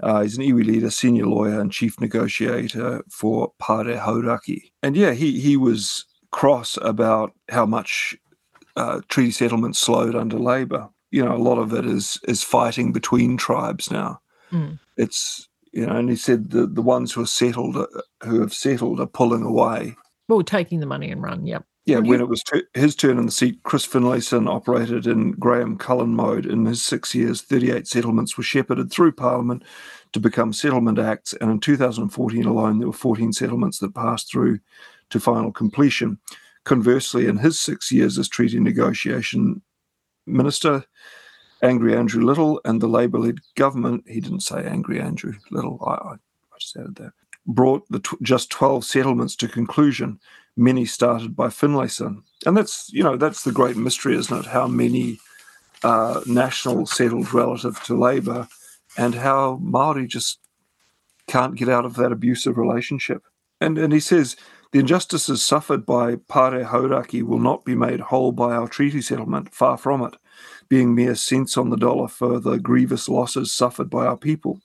[0.00, 4.70] Uh, he's an iwi leader, senior lawyer, and chief negotiator for Pare Hauraki.
[4.82, 8.16] And yeah, he, he was cross about how much
[8.76, 10.88] uh, treaty settlements slowed under Labour.
[11.10, 14.20] You know, a lot of it is is fighting between tribes now.
[14.52, 14.78] Mm.
[14.96, 17.76] It's you know, and he said the the ones who are settled,
[18.22, 19.96] who have settled, are pulling away.
[20.28, 21.46] Well, taking the money and run.
[21.46, 21.64] Yep.
[21.88, 25.78] Yeah, when it was t- his turn in the seat, Chris Finlayson operated in Graham
[25.78, 26.44] Cullen mode.
[26.44, 29.64] In his six years, 38 settlements were shepherded through Parliament
[30.12, 31.32] to become settlement acts.
[31.40, 34.58] And in 2014 alone, there were 14 settlements that passed through
[35.08, 36.18] to final completion.
[36.64, 39.62] Conversely, in his six years as treaty negotiation
[40.26, 40.84] minister,
[41.62, 45.92] Angry Andrew Little and the Labour led government, he didn't say Angry Andrew Little, I,
[45.92, 47.12] I, I just added that,
[47.46, 50.20] brought the t- just 12 settlements to conclusion
[50.58, 52.22] many started by Finlayson.
[52.44, 54.46] And that's, you know, that's the great mystery, isn't it?
[54.46, 55.18] How many
[55.82, 58.48] uh, national settled relative to Labour
[58.96, 60.40] and how Maori just
[61.28, 63.22] can't get out of that abusive relationship.
[63.60, 64.36] And, and he says,
[64.72, 69.54] the injustices suffered by Pare Hauraki will not be made whole by our treaty settlement,
[69.54, 70.16] far from it,
[70.68, 74.60] being mere cents on the dollar for the grievous losses suffered by our people.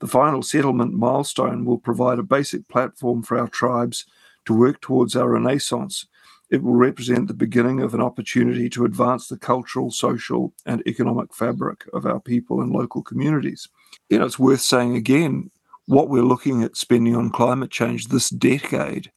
[0.00, 4.04] The final settlement milestone will provide a basic platform for our tribes
[4.46, 6.06] to work towards our renaissance.
[6.50, 11.34] It will represent the beginning of an opportunity to advance the cultural, social, and economic
[11.34, 13.68] fabric of our people and local communities.
[14.08, 15.50] You know, it's worth saying again
[15.86, 19.10] what we're looking at spending on climate change this decade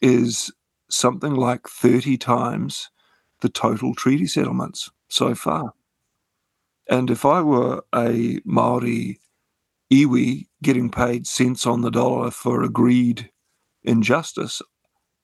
[0.00, 0.52] is
[0.90, 2.90] something like 30 times
[3.40, 5.72] the total treaty settlements so far.
[6.88, 9.18] And if I were a Maori
[9.92, 13.30] iwi getting paid cents on the dollar for agreed
[13.84, 14.62] injustice,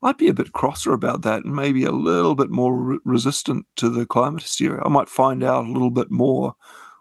[0.02, 3.66] I'd be a bit crosser about that and maybe a little bit more re- resistant
[3.76, 4.82] to the climate hysteria.
[4.84, 6.54] I might find out a little bit more.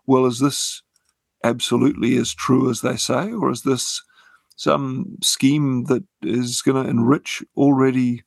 [0.05, 0.81] Well, is this
[1.43, 4.01] absolutely as true as they say, or is this
[4.57, 8.23] some scheme that is going to enrich already,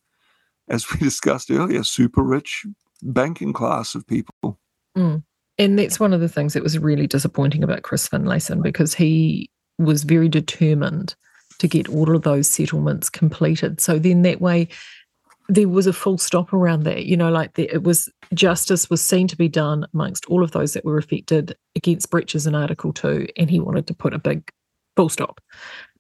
[0.69, 2.65] as we discussed earlier, super rich
[3.03, 4.59] banking class of people?
[4.97, 5.23] Mm.
[5.59, 9.51] And that's one of the things that was really disappointing about Chris Finlayson because he
[9.79, 11.15] was very determined
[11.63, 13.81] to get all of those settlements completed.
[13.81, 14.67] So then that way,
[15.49, 17.07] there was a full stop around that.
[17.07, 20.51] You know, like the, it was justice was seen to be done amongst all of
[20.51, 24.19] those that were affected against breaches in Article 2, and he wanted to put a
[24.19, 24.51] big
[24.97, 25.41] full stop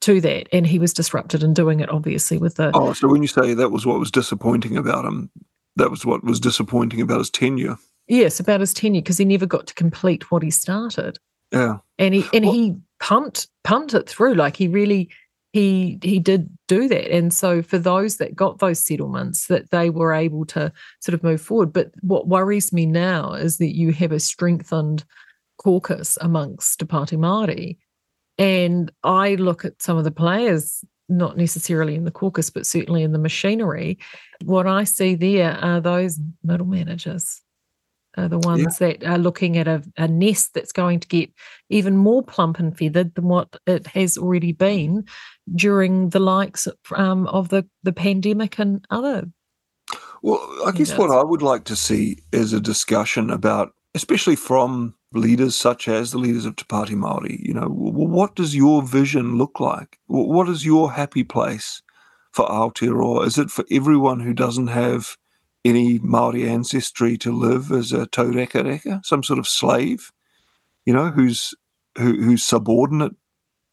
[0.00, 2.72] to that, and he was disrupted in doing it, obviously, with the.
[2.74, 5.30] Oh, so when you say that was what was disappointing about him,
[5.76, 7.76] that was what was disappointing about his tenure.
[8.08, 11.20] Yes, about his tenure because he never got to complete what he started,
[11.52, 11.78] Yeah.
[12.00, 15.08] and he and Well- he pumped pumped it through like he really
[15.52, 19.90] he he did do that, and so for those that got those settlements, that they
[19.90, 21.72] were able to sort of move forward.
[21.72, 25.04] But what worries me now is that you have a strengthened
[25.58, 27.76] caucus amongst Te Pāti Māori,
[28.38, 33.02] and I look at some of the players, not necessarily in the caucus, but certainly
[33.02, 33.98] in the machinery.
[34.44, 37.42] What I see there are those middle managers,
[38.16, 41.30] are the ones that are looking at a, a nest that's going to get
[41.70, 45.04] even more plump and feathered than what it has already been
[45.54, 49.24] during the likes um, of the, the pandemic and other.
[50.22, 51.10] Well, I guess what.
[51.10, 56.18] I would like to see is a discussion about, especially from leaders such as the
[56.18, 59.98] leaders of Te Pāti Māori, you know, what does your vision look like?
[60.06, 61.82] What is your happy place
[62.32, 63.26] for Aotearoa?
[63.26, 65.16] Is it for everyone who doesn't have
[65.64, 70.10] any Māori ancestry to live as a taurekareka, some sort of slave,
[70.84, 71.54] you know, who's
[71.96, 73.12] who, who's subordinate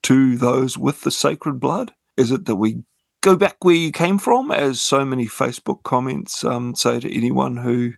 [0.03, 1.93] to those with the sacred blood?
[2.17, 2.83] Is it that we
[3.21, 7.57] go back where you came from, as so many Facebook comments um, say to anyone
[7.57, 7.93] who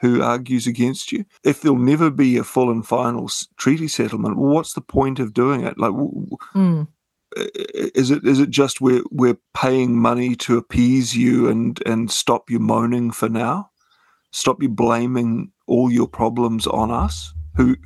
[0.00, 1.24] who argues against you?
[1.44, 5.64] If there'll never be a full and final treaty settlement, what's the point of doing
[5.64, 5.78] it?
[5.78, 6.88] Like, Mm,
[7.36, 12.50] is it is it just we're we're paying money to appease you and and stop
[12.50, 13.70] you moaning for now,
[14.30, 17.32] stop you blaming all your problems on us?
[17.56, 17.76] Who,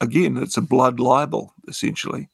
[0.00, 2.30] again, it's a blood libel essentially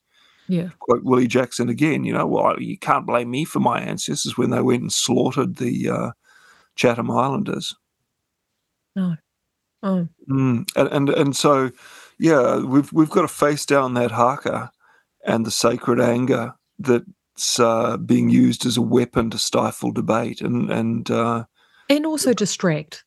[0.49, 0.69] yeah.
[0.79, 4.51] quote Willie Jackson again, you know, well, you can't blame me for my ancestors when
[4.51, 6.11] they went and slaughtered the uh,
[6.75, 7.75] Chatham Islanders.
[8.95, 9.17] no
[9.83, 10.67] Oh, Mm.
[10.75, 11.71] And, and and so,
[12.19, 14.73] yeah, we've we've got to face down that haka
[15.27, 20.41] and the sacred anger that's uh, being used as a weapon to stifle debate.
[20.41, 21.45] And and uh,
[21.89, 23.05] and also distract.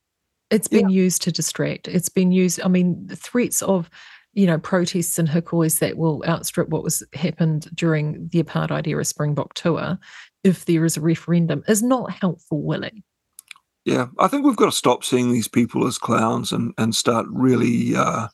[0.52, 1.88] It's been used to distract.
[1.88, 2.60] It's been used.
[2.64, 3.88] I mean, the threats of,
[4.34, 9.06] you know, protests and hikois that will outstrip what was happened during the apartheid era
[9.06, 10.00] Springbok tour,
[10.44, 13.04] if there is a referendum, is not helpful, Willie.
[13.86, 17.26] yeah, I think we've got to stop seeing these people as clowns and and start
[17.30, 18.28] really uh,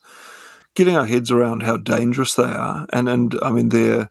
[0.75, 2.85] getting our heads around how dangerous they are.
[2.93, 4.09] And and I mean they're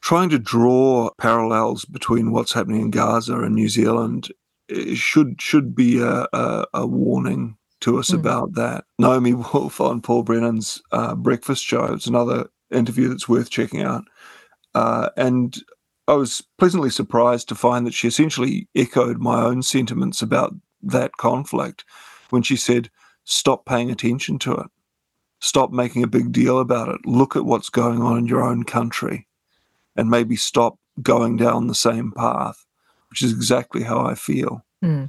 [0.00, 4.30] trying to draw parallels between what's happening in Gaza and New Zealand
[4.70, 8.18] eh, should should be a, a, a warning to us Mm.
[8.20, 8.84] about that.
[8.98, 11.84] Naomi Wolf on Paul Brennan's uh, Breakfast Show.
[11.84, 14.04] It's another interview that's worth checking out.
[14.74, 15.56] Uh, and
[16.08, 21.16] I was pleasantly surprised to find that she essentially echoed my own sentiments about that
[21.16, 21.84] conflict
[22.30, 22.90] when she said,
[23.24, 24.66] "Stop paying attention to it.
[25.46, 27.00] Stop making a big deal about it.
[27.06, 29.26] Look at what's going on in your own country."
[29.98, 32.66] and maybe stop going down the same path,
[33.08, 34.62] which is exactly how I feel.
[34.82, 35.04] Hmm.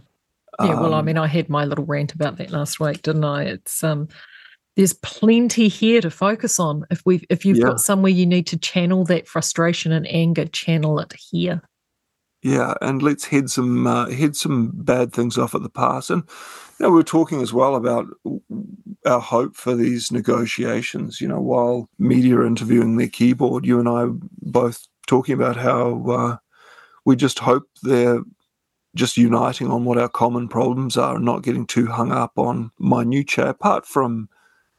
[0.63, 3.26] Yeah, well, I Um, mean, I had my little rant about that last week, didn't
[3.26, 3.43] I?
[3.43, 4.08] It's um,
[4.78, 6.86] there's plenty here to focus on.
[6.89, 7.65] If we, if you've Yeah.
[7.65, 11.62] got somewhere you need to channel that frustration and anger, channel it here.
[12.41, 16.10] yeah, and let's head some uh, head some bad things off at the pass.
[16.10, 16.23] And
[16.79, 18.05] you know, we were talking as well about
[19.05, 21.19] our hope for these negotiations.
[21.19, 24.05] You know, while media are interviewing their keyboard, you and I
[24.41, 26.37] both talking about how uh,
[27.05, 28.21] we just hope they're
[28.95, 32.71] just uniting on what our common problems are and not getting too hung up on
[32.79, 33.49] minutiae.
[33.49, 34.29] Apart from,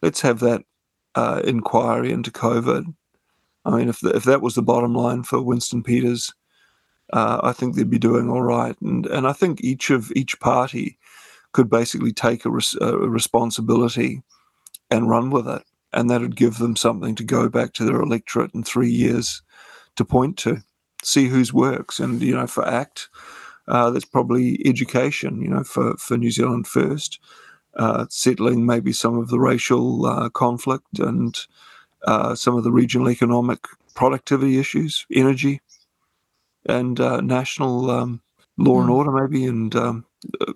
[0.02, 0.62] let's have that
[1.14, 2.94] uh, inquiry into COVID.
[3.64, 6.32] I mean, if, if that was the bottom line for Winston Peters,
[7.12, 8.76] uh, I think they'd be doing all right.
[8.80, 10.98] And and I think each of each party
[11.58, 14.22] could basically take a, res- a responsibility
[14.90, 18.00] and run with it, and that would give them something to go back to their
[18.00, 19.42] electorate in three years
[19.96, 20.62] to point to,
[21.02, 22.00] see whose works.
[22.00, 23.08] And you know, for ACT,
[23.68, 25.42] uh, that's probably education.
[25.42, 27.20] You know, for for New Zealand first,
[27.76, 31.38] uh, settling maybe some of the racial uh, conflict and
[32.06, 33.60] uh, some of the regional economic
[33.94, 35.60] productivity issues, energy,
[36.66, 38.22] and uh, national um,
[38.58, 38.94] law and Mm.
[38.94, 40.06] order, maybe, and um,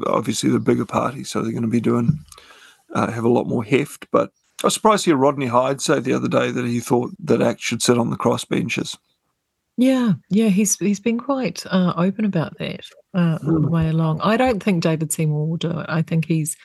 [0.06, 1.24] obviously the bigger party.
[1.24, 2.18] So they're going to be doing
[2.94, 4.06] uh, have a lot more heft.
[4.10, 4.30] But
[4.62, 7.42] I was surprised to hear Rodney Hide say the other day that he thought that
[7.42, 8.96] ACT should sit on the crossbenches.
[9.78, 12.84] Yeah, yeah, he's he's been quite uh, open about that
[13.14, 14.20] uh, all the way along.
[14.20, 15.86] I don't think David Seymour will do it.
[15.88, 16.56] I think he's.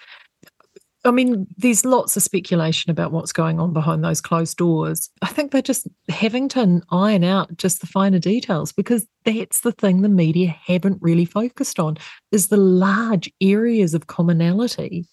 [1.05, 5.09] I mean, there's lots of speculation about what's going on behind those closed doors.
[5.21, 9.71] I think they're just having to iron out just the finer details because that's the
[9.71, 11.97] thing the media haven't really focused on
[12.31, 15.05] is the large areas of commonality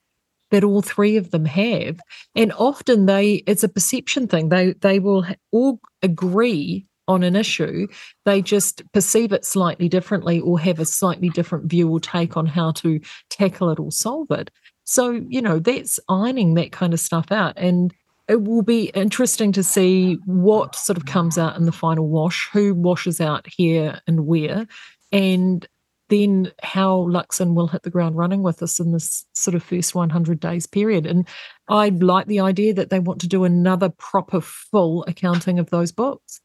[0.50, 1.98] that all three of them have,
[2.34, 4.50] and often they it's a perception thing.
[4.50, 7.86] They they will all agree on an issue,
[8.24, 12.46] they just perceive it slightly differently or have a slightly different view or take on
[12.46, 14.50] how to tackle it or solve it.
[14.84, 17.54] So, you know, that's ironing that kind of stuff out.
[17.56, 17.92] And
[18.28, 22.48] it will be interesting to see what sort of comes out in the final wash,
[22.52, 24.66] who washes out here and where,
[25.12, 25.66] and
[26.08, 29.94] then how Luxon will hit the ground running with us in this sort of first
[29.94, 31.06] 100 days period.
[31.06, 31.26] And
[31.68, 35.92] I like the idea that they want to do another proper full accounting of those
[35.92, 36.40] books.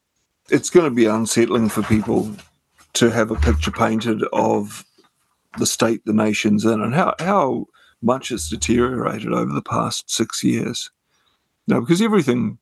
[0.49, 2.33] It's going to be unsettling for people
[2.93, 4.85] to have a picture painted of
[5.57, 7.65] the state the nation's in and how, how
[8.01, 10.89] much has deteriorated over the past six years.
[11.67, 12.57] Now, because everything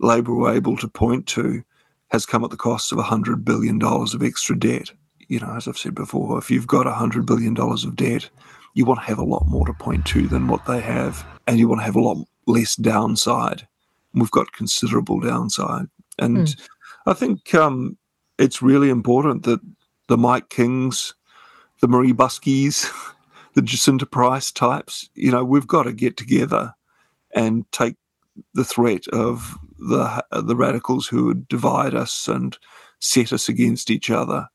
[0.00, 1.64] Labor were able to point to
[2.10, 4.92] has come at the cost of $100 billion of extra debt.
[5.28, 8.28] You know, as I've said before, if you've got $100 billion of debt,
[8.74, 11.58] you want to have a lot more to point to than what they have, and
[11.58, 13.66] you want to have a lot less downside.
[14.12, 15.86] We've got considerable downside.
[16.18, 16.60] And mm.
[17.06, 17.96] I think um,
[18.38, 19.60] it's really important that
[20.08, 21.14] the Mike Kings,
[21.80, 22.88] the Maree Busckes,
[23.54, 26.74] the Jacinta Price types, you know, we've got to get together
[27.34, 27.96] and take
[28.52, 32.58] the threat of the the radicals who would divide us and
[33.00, 34.48] set us against each other,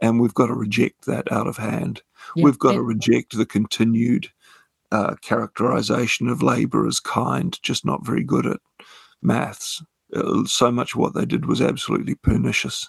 [0.00, 2.02] and we've got to reject that out of hand.
[2.34, 2.44] Yeah.
[2.44, 4.30] We've got to reject the continued
[4.92, 8.60] uh, characterization of Labor as kind, just not very good at
[9.22, 9.82] maths.
[10.14, 12.88] Uh, so much of what they did was absolutely pernicious.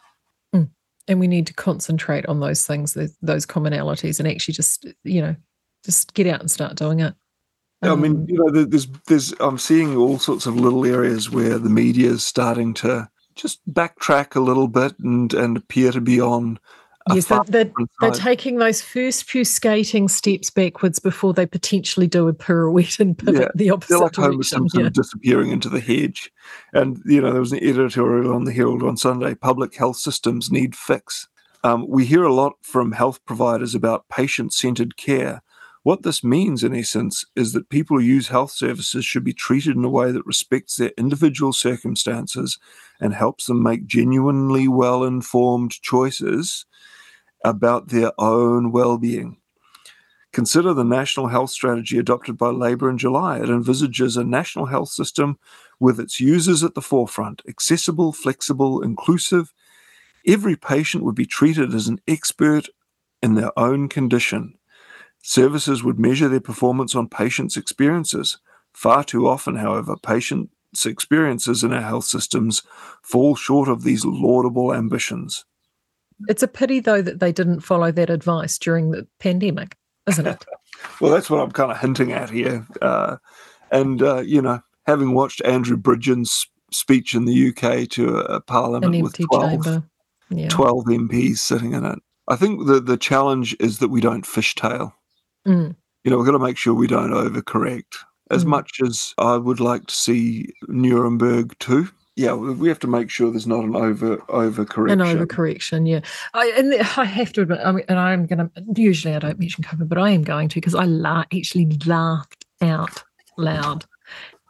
[0.53, 0.69] Mm.
[1.07, 5.35] And we need to concentrate on those things, those commonalities, and actually just you know
[5.85, 7.13] just get out and start doing it.
[7.81, 11.29] Um, I mean, um, you know, there's, there's, I'm seeing all sorts of little areas
[11.29, 16.01] where the media is starting to just backtrack a little bit and and appear to
[16.01, 16.59] be on.
[17.13, 22.33] Yes, they're, they're, taking those first few skating steps backwards before they potentially do a
[22.33, 24.31] pirouette and pivot yeah, the opposite they're like direction.
[24.31, 24.89] Homer Simpson yeah.
[24.89, 26.31] disappearing into the hedge.
[26.73, 30.51] And, you know, there was an editorial on the Herald on Sunday, public health systems
[30.51, 31.27] need fix.
[31.63, 35.41] Um, we hear a lot from health providers about patient-centered care
[35.87, 39.77] what this means, in essence, is that people who use health services should be treated
[39.77, 42.59] in a way that respects their individual circumstances
[42.99, 46.65] and helps them make genuinely well informed choices
[47.43, 49.37] about their own well being.
[50.33, 53.39] Consider the national health strategy adopted by Labor in July.
[53.39, 55.39] It envisages a national health system
[55.79, 59.53] with its users at the forefront, accessible, flexible, inclusive.
[60.27, 62.67] Every patient would be treated as an expert
[63.23, 64.57] in their own condition.
[65.23, 68.37] Services would measure their performance on patients' experiences.
[68.73, 72.61] Far too often, however, patients' experiences in our health systems
[73.01, 75.45] fall short of these laudable ambitions.
[76.27, 80.45] It's a pity, though, that they didn't follow that advice during the pandemic, isn't it?
[81.01, 82.65] well, that's what I'm kind of hinting at here.
[82.81, 83.17] Uh,
[83.71, 89.03] and, uh, you know, having watched Andrew Bridgen's speech in the UK to a, parliament
[89.03, 89.83] with 12,
[90.29, 90.49] yeah.
[90.49, 94.93] 12 MPs sitting in it, I think the, the challenge is that we don't fishtail.
[95.47, 95.75] Mm.
[96.03, 97.97] You know, we've got to make sure we don't overcorrect.
[98.29, 98.49] As mm.
[98.49, 103.29] much as I would like to see Nuremberg too, yeah, we have to make sure
[103.29, 104.91] there's not an over overcorrection.
[104.93, 105.99] An overcorrection, yeah.
[106.33, 108.81] I and I have to admit, I mean, and I'm going to.
[108.81, 112.45] Usually, I don't mention COVID, but I am going to because I la- actually laughed
[112.59, 113.03] out
[113.37, 113.85] loud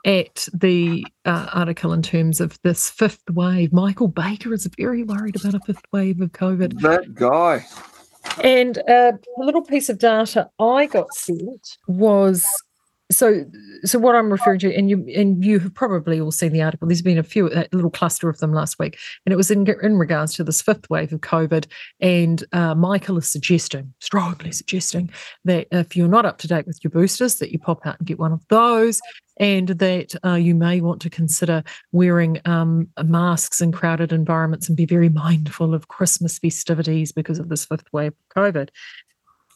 [0.05, 3.73] at the uh, article in terms of this fifth wave.
[3.73, 6.79] Michael Baker is very worried about a fifth wave of COVID.
[6.79, 7.65] That guy.
[8.41, 12.45] And uh, a little piece of data I got sent was
[13.11, 13.45] so
[13.83, 16.87] so what I'm referring to, and you and you have probably all seen the article.
[16.87, 19.65] There's been a few, a little cluster of them last week, and it was in
[19.81, 21.67] in regards to this fifth wave of COVID.
[22.01, 25.09] And uh, Michael is suggesting, strongly suggesting,
[25.45, 28.07] that if you're not up to date with your boosters, that you pop out and
[28.07, 28.99] get one of those,
[29.37, 34.75] and that uh, you may want to consider wearing um, masks in crowded environments and
[34.75, 38.69] be very mindful of Christmas festivities because of this fifth wave of COVID.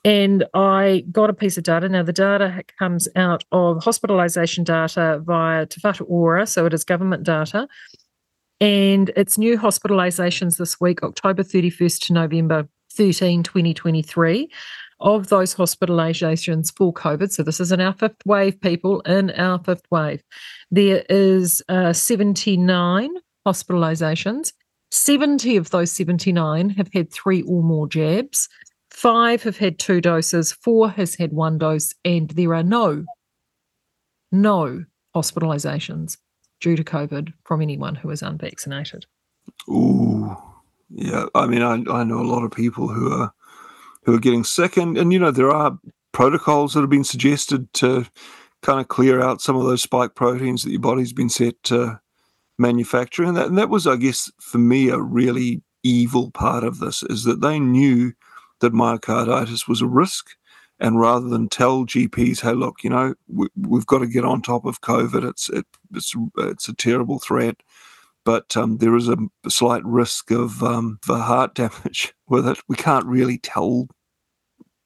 [0.04, 1.88] And I got a piece of data.
[1.88, 6.84] Now, the data comes out of hospitalisation data via Te Whatu Ora, so it is
[6.84, 7.68] government data.
[8.60, 14.50] And it's new hospitalisations this week, October 31st to November 13, 2023.
[15.04, 19.58] Of those hospitalisations for COVID, so this is in our fifth wave, people, in our
[19.64, 20.22] fifth wave,
[20.70, 23.10] there is uh, 79
[23.48, 24.54] hospitalisations.
[24.92, 28.48] 70 of those 79 have had three or more jabs.
[29.02, 33.04] Five have had two doses, four has had one dose, and there are no,
[34.32, 34.86] no
[35.16, 36.18] hospitalizations
[36.60, 39.08] due to COVID from anyone who is unvaccinated.
[39.68, 40.38] Ooh,
[40.92, 41.26] yeah.
[41.34, 43.34] I mean, I, I know a lot of people who are
[44.04, 45.80] who are getting sick, and, and you know there are
[46.12, 48.06] protocols that have been suggested to
[48.62, 52.00] kind of clear out some of those spike proteins that your body's been set to
[52.60, 56.78] manufacture, And that, and that was, I guess, for me, a really evil part of
[56.78, 58.14] this is that they knew
[58.62, 60.32] that myocarditis was a risk.
[60.80, 64.42] And rather than tell GPs, hey, look, you know, we, have got to get on
[64.42, 65.30] top of COVID.
[65.30, 67.58] It's it, it's it's a terrible threat,
[68.26, 72.58] but um, there is a, slight risk of um, for heart damage with it.
[72.68, 73.90] We can't really tell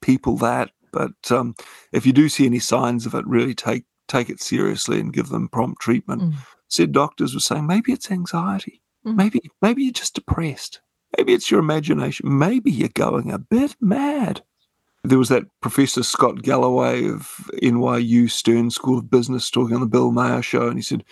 [0.02, 1.56] people that, but um,
[1.94, 5.30] if you do see any signs of it, really take take it seriously and give
[5.30, 6.22] them prompt treatment.
[6.22, 6.34] Mm.
[6.68, 9.16] Said doctors were saying maybe it's anxiety, mm.
[9.16, 10.82] maybe maybe you're just depressed,
[11.18, 14.42] maybe it's your imagination, maybe you're going a bit mad.
[15.04, 19.88] There was that Professor Scott Galloway of NYU Stern School of Business talking on the
[19.88, 21.04] Bill Maher show, and he said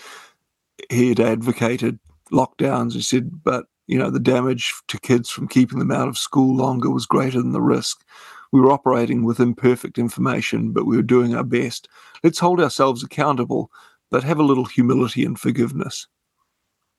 [0.89, 1.99] he had advocated
[2.31, 2.93] lockdowns.
[2.93, 6.55] He said, but you know, the damage to kids from keeping them out of school
[6.55, 8.03] longer was greater than the risk.
[8.51, 11.87] We were operating with imperfect information, but we were doing our best.
[12.23, 13.71] Let's hold ourselves accountable,
[14.09, 16.07] but have a little humility and forgiveness.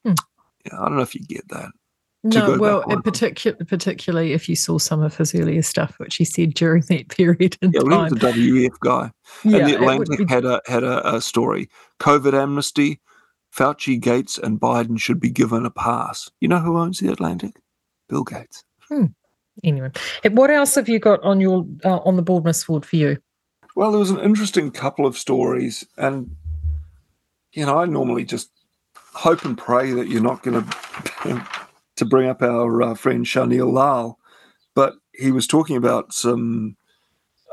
[0.05, 0.15] Hmm.
[0.67, 1.71] Yeah, I don't know if you get that.
[2.27, 6.55] No, well, particular, particularly if you saw some of his earlier stuff, which he said
[6.55, 8.17] during that period in yeah, time.
[8.17, 9.11] Yeah, he was a WEF guy.
[9.45, 10.25] Yeah, and the Atlantic be...
[10.27, 11.69] had a had a, a story.
[12.01, 13.01] COVID amnesty,
[13.55, 16.31] Fauci, Gates, and Biden should be given a pass.
[16.41, 17.61] You know who owns the Atlantic?
[18.09, 18.65] Bill Gates.
[18.89, 19.07] Hmm.
[19.63, 19.91] Anyway,
[20.31, 23.19] what else have you got on your uh, on the board, Miss Ford, for you?
[23.77, 26.35] Well, there was an interesting couple of stories, and
[27.53, 28.51] you know, I normally just
[29.13, 30.65] hope and pray that you're not going
[31.23, 31.64] to
[31.97, 34.19] to bring up our uh, friend Shaneel Lal,
[34.75, 36.77] but he was talking about some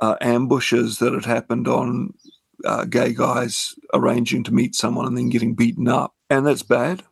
[0.01, 2.13] uh, ambushes that had happened on
[2.65, 7.03] uh, gay guys arranging to meet someone and then getting beaten up, and that's bad.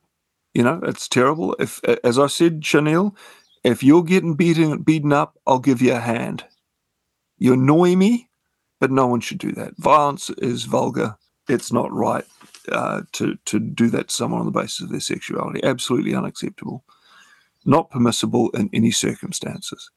[0.53, 1.55] You know, it's terrible.
[1.59, 3.15] If, as I said, Shaneel,
[3.63, 6.45] if you're getting beaten beaten up, I'll give you a hand.
[7.37, 8.29] You annoy me,
[8.79, 9.77] but no one should do that.
[9.77, 11.17] Violence is vulgar.
[11.47, 12.25] It's not right
[12.71, 15.63] uh, to to do that to someone on the basis of their sexuality.
[15.63, 16.83] Absolutely unacceptable.
[17.65, 19.89] Not permissible in any circumstances.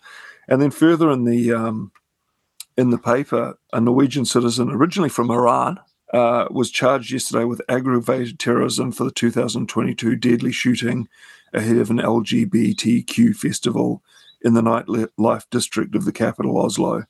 [0.49, 1.93] And then further in the um,
[2.77, 5.79] in the paper, a Norwegian citizen originally from Iran
[6.13, 11.09] uh, was charged yesterday with aggravated terrorism for the 2022 deadly shooting
[11.53, 14.03] ahead of an LGBTQ festival
[14.43, 17.05] in the nightlife district of the capital, Oslo.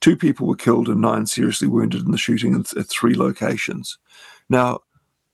[0.00, 3.98] Two people were killed and nine seriously wounded in the shooting at three locations.
[4.48, 4.80] Now,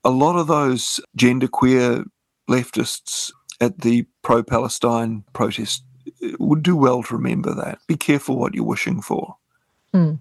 [0.03, 2.05] a lot of those genderqueer
[2.49, 3.31] leftists
[3.61, 5.83] at the pro Palestine protest
[6.39, 7.79] would do well to remember that.
[7.87, 9.37] Be careful what you're wishing for.
[9.93, 10.19] Mm.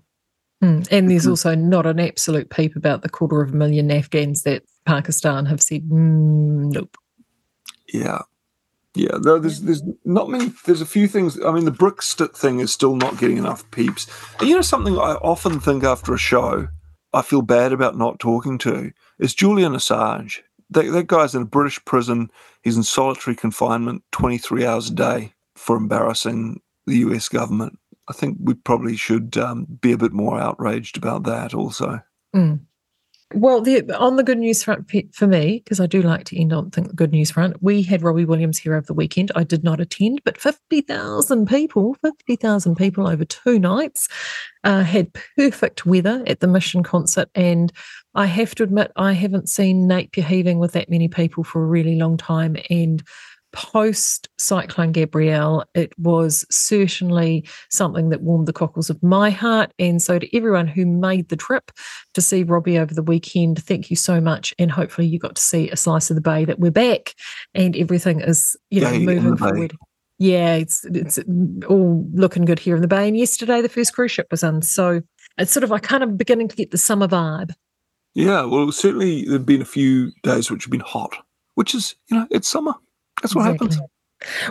[0.62, 0.88] Mm.
[0.91, 4.62] And there's also not an absolute peep about the quarter of a million Afghans that
[4.84, 6.97] Pakistan have said, mm, nope.
[7.93, 8.22] Yeah.
[8.95, 10.53] Yeah, no, there's there's not many.
[10.64, 11.38] There's a few things.
[11.45, 14.09] I mean, the BRICS thing is still not getting enough peeps.
[14.41, 16.66] And you know, something I often think after a show,
[17.12, 20.41] I feel bad about not talking to is Julian Assange.
[20.71, 22.31] That, that guy's in a British prison.
[22.62, 27.79] He's in solitary confinement 23 hours a day for embarrassing the US government.
[28.09, 32.01] I think we probably should um, be a bit more outraged about that also.
[32.35, 32.61] Mm.
[33.33, 36.53] Well, the, on the good news front for me, because I do like to end
[36.53, 39.31] on the good news front, we had Robbie Williams here over the weekend.
[39.37, 44.09] I did not attend, but 50,000 people, 50,000 people over two nights
[44.64, 47.31] uh, had perfect weather at the Mission concert.
[47.37, 47.73] And
[48.14, 51.66] I have to admit, I haven't seen Napier heaving with that many people for a
[51.66, 52.56] really long time.
[52.68, 53.02] And
[53.52, 59.72] post Cyclone Gabrielle, it was certainly something that warmed the cockles of my heart.
[59.78, 61.70] And so, to everyone who made the trip
[62.14, 64.54] to see Robbie over the weekend, thank you so much.
[64.58, 67.14] And hopefully, you got to see a slice of the bay that we're back
[67.54, 69.76] and everything is, you know, moving forward.
[70.18, 71.18] Yeah, it's it's
[71.66, 73.08] all looking good here in the bay.
[73.08, 75.00] And yesterday, the first cruise ship was in, so
[75.38, 77.54] it's sort of I kind of beginning to get the summer vibe.
[78.14, 81.16] Yeah, well, certainly there've been a few days which have been hot,
[81.54, 82.74] which is you know it's summer.
[83.22, 83.68] That's what exactly.
[83.68, 83.90] happens.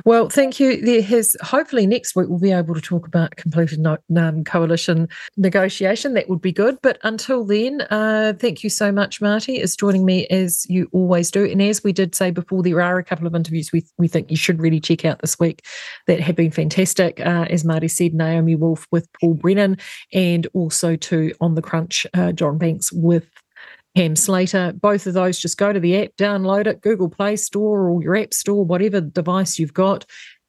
[0.03, 0.81] Well, thank you.
[0.81, 5.07] There has hopefully next week we'll be able to talk about completed no, um, coalition
[5.37, 6.13] negotiation.
[6.13, 6.79] That would be good.
[6.81, 11.29] But until then, uh, thank you so much, Marty, is joining me as you always
[11.29, 11.45] do.
[11.45, 14.31] And as we did say before, there are a couple of interviews we we think
[14.31, 15.63] you should really check out this week
[16.07, 17.19] that have been fantastic.
[17.19, 19.77] Uh, as Marty said, Naomi Wolf with Paul Brennan,
[20.13, 23.27] and also to on the Crunch, uh, John Banks with
[23.95, 24.73] Cam Slater.
[24.73, 28.15] Both of those, just go to the app, download it, Google Play Store or your
[28.15, 30.05] App Store, whatever device you've got.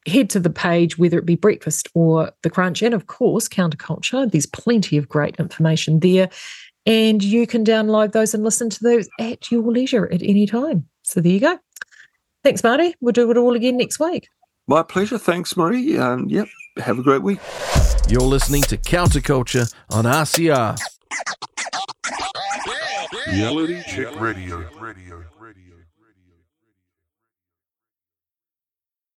[0.06, 4.30] Head to the page, whether it be breakfast or the crunch, and of course, counterculture.
[4.30, 6.30] There's plenty of great information there.
[6.86, 10.88] And you can download those and listen to those at your leisure at any time.
[11.02, 11.58] So there you go.
[12.42, 12.94] Thanks, Marty.
[13.00, 14.28] We'll do it all again next week.
[14.66, 15.18] My pleasure.
[15.18, 15.98] Thanks, Maree.
[15.98, 16.46] Um, yep.
[16.78, 17.40] Have a great week.
[18.08, 20.78] You're listening to Counterculture on RCR.
[23.30, 24.66] Reality Check Radio.
[24.80, 25.29] Radio.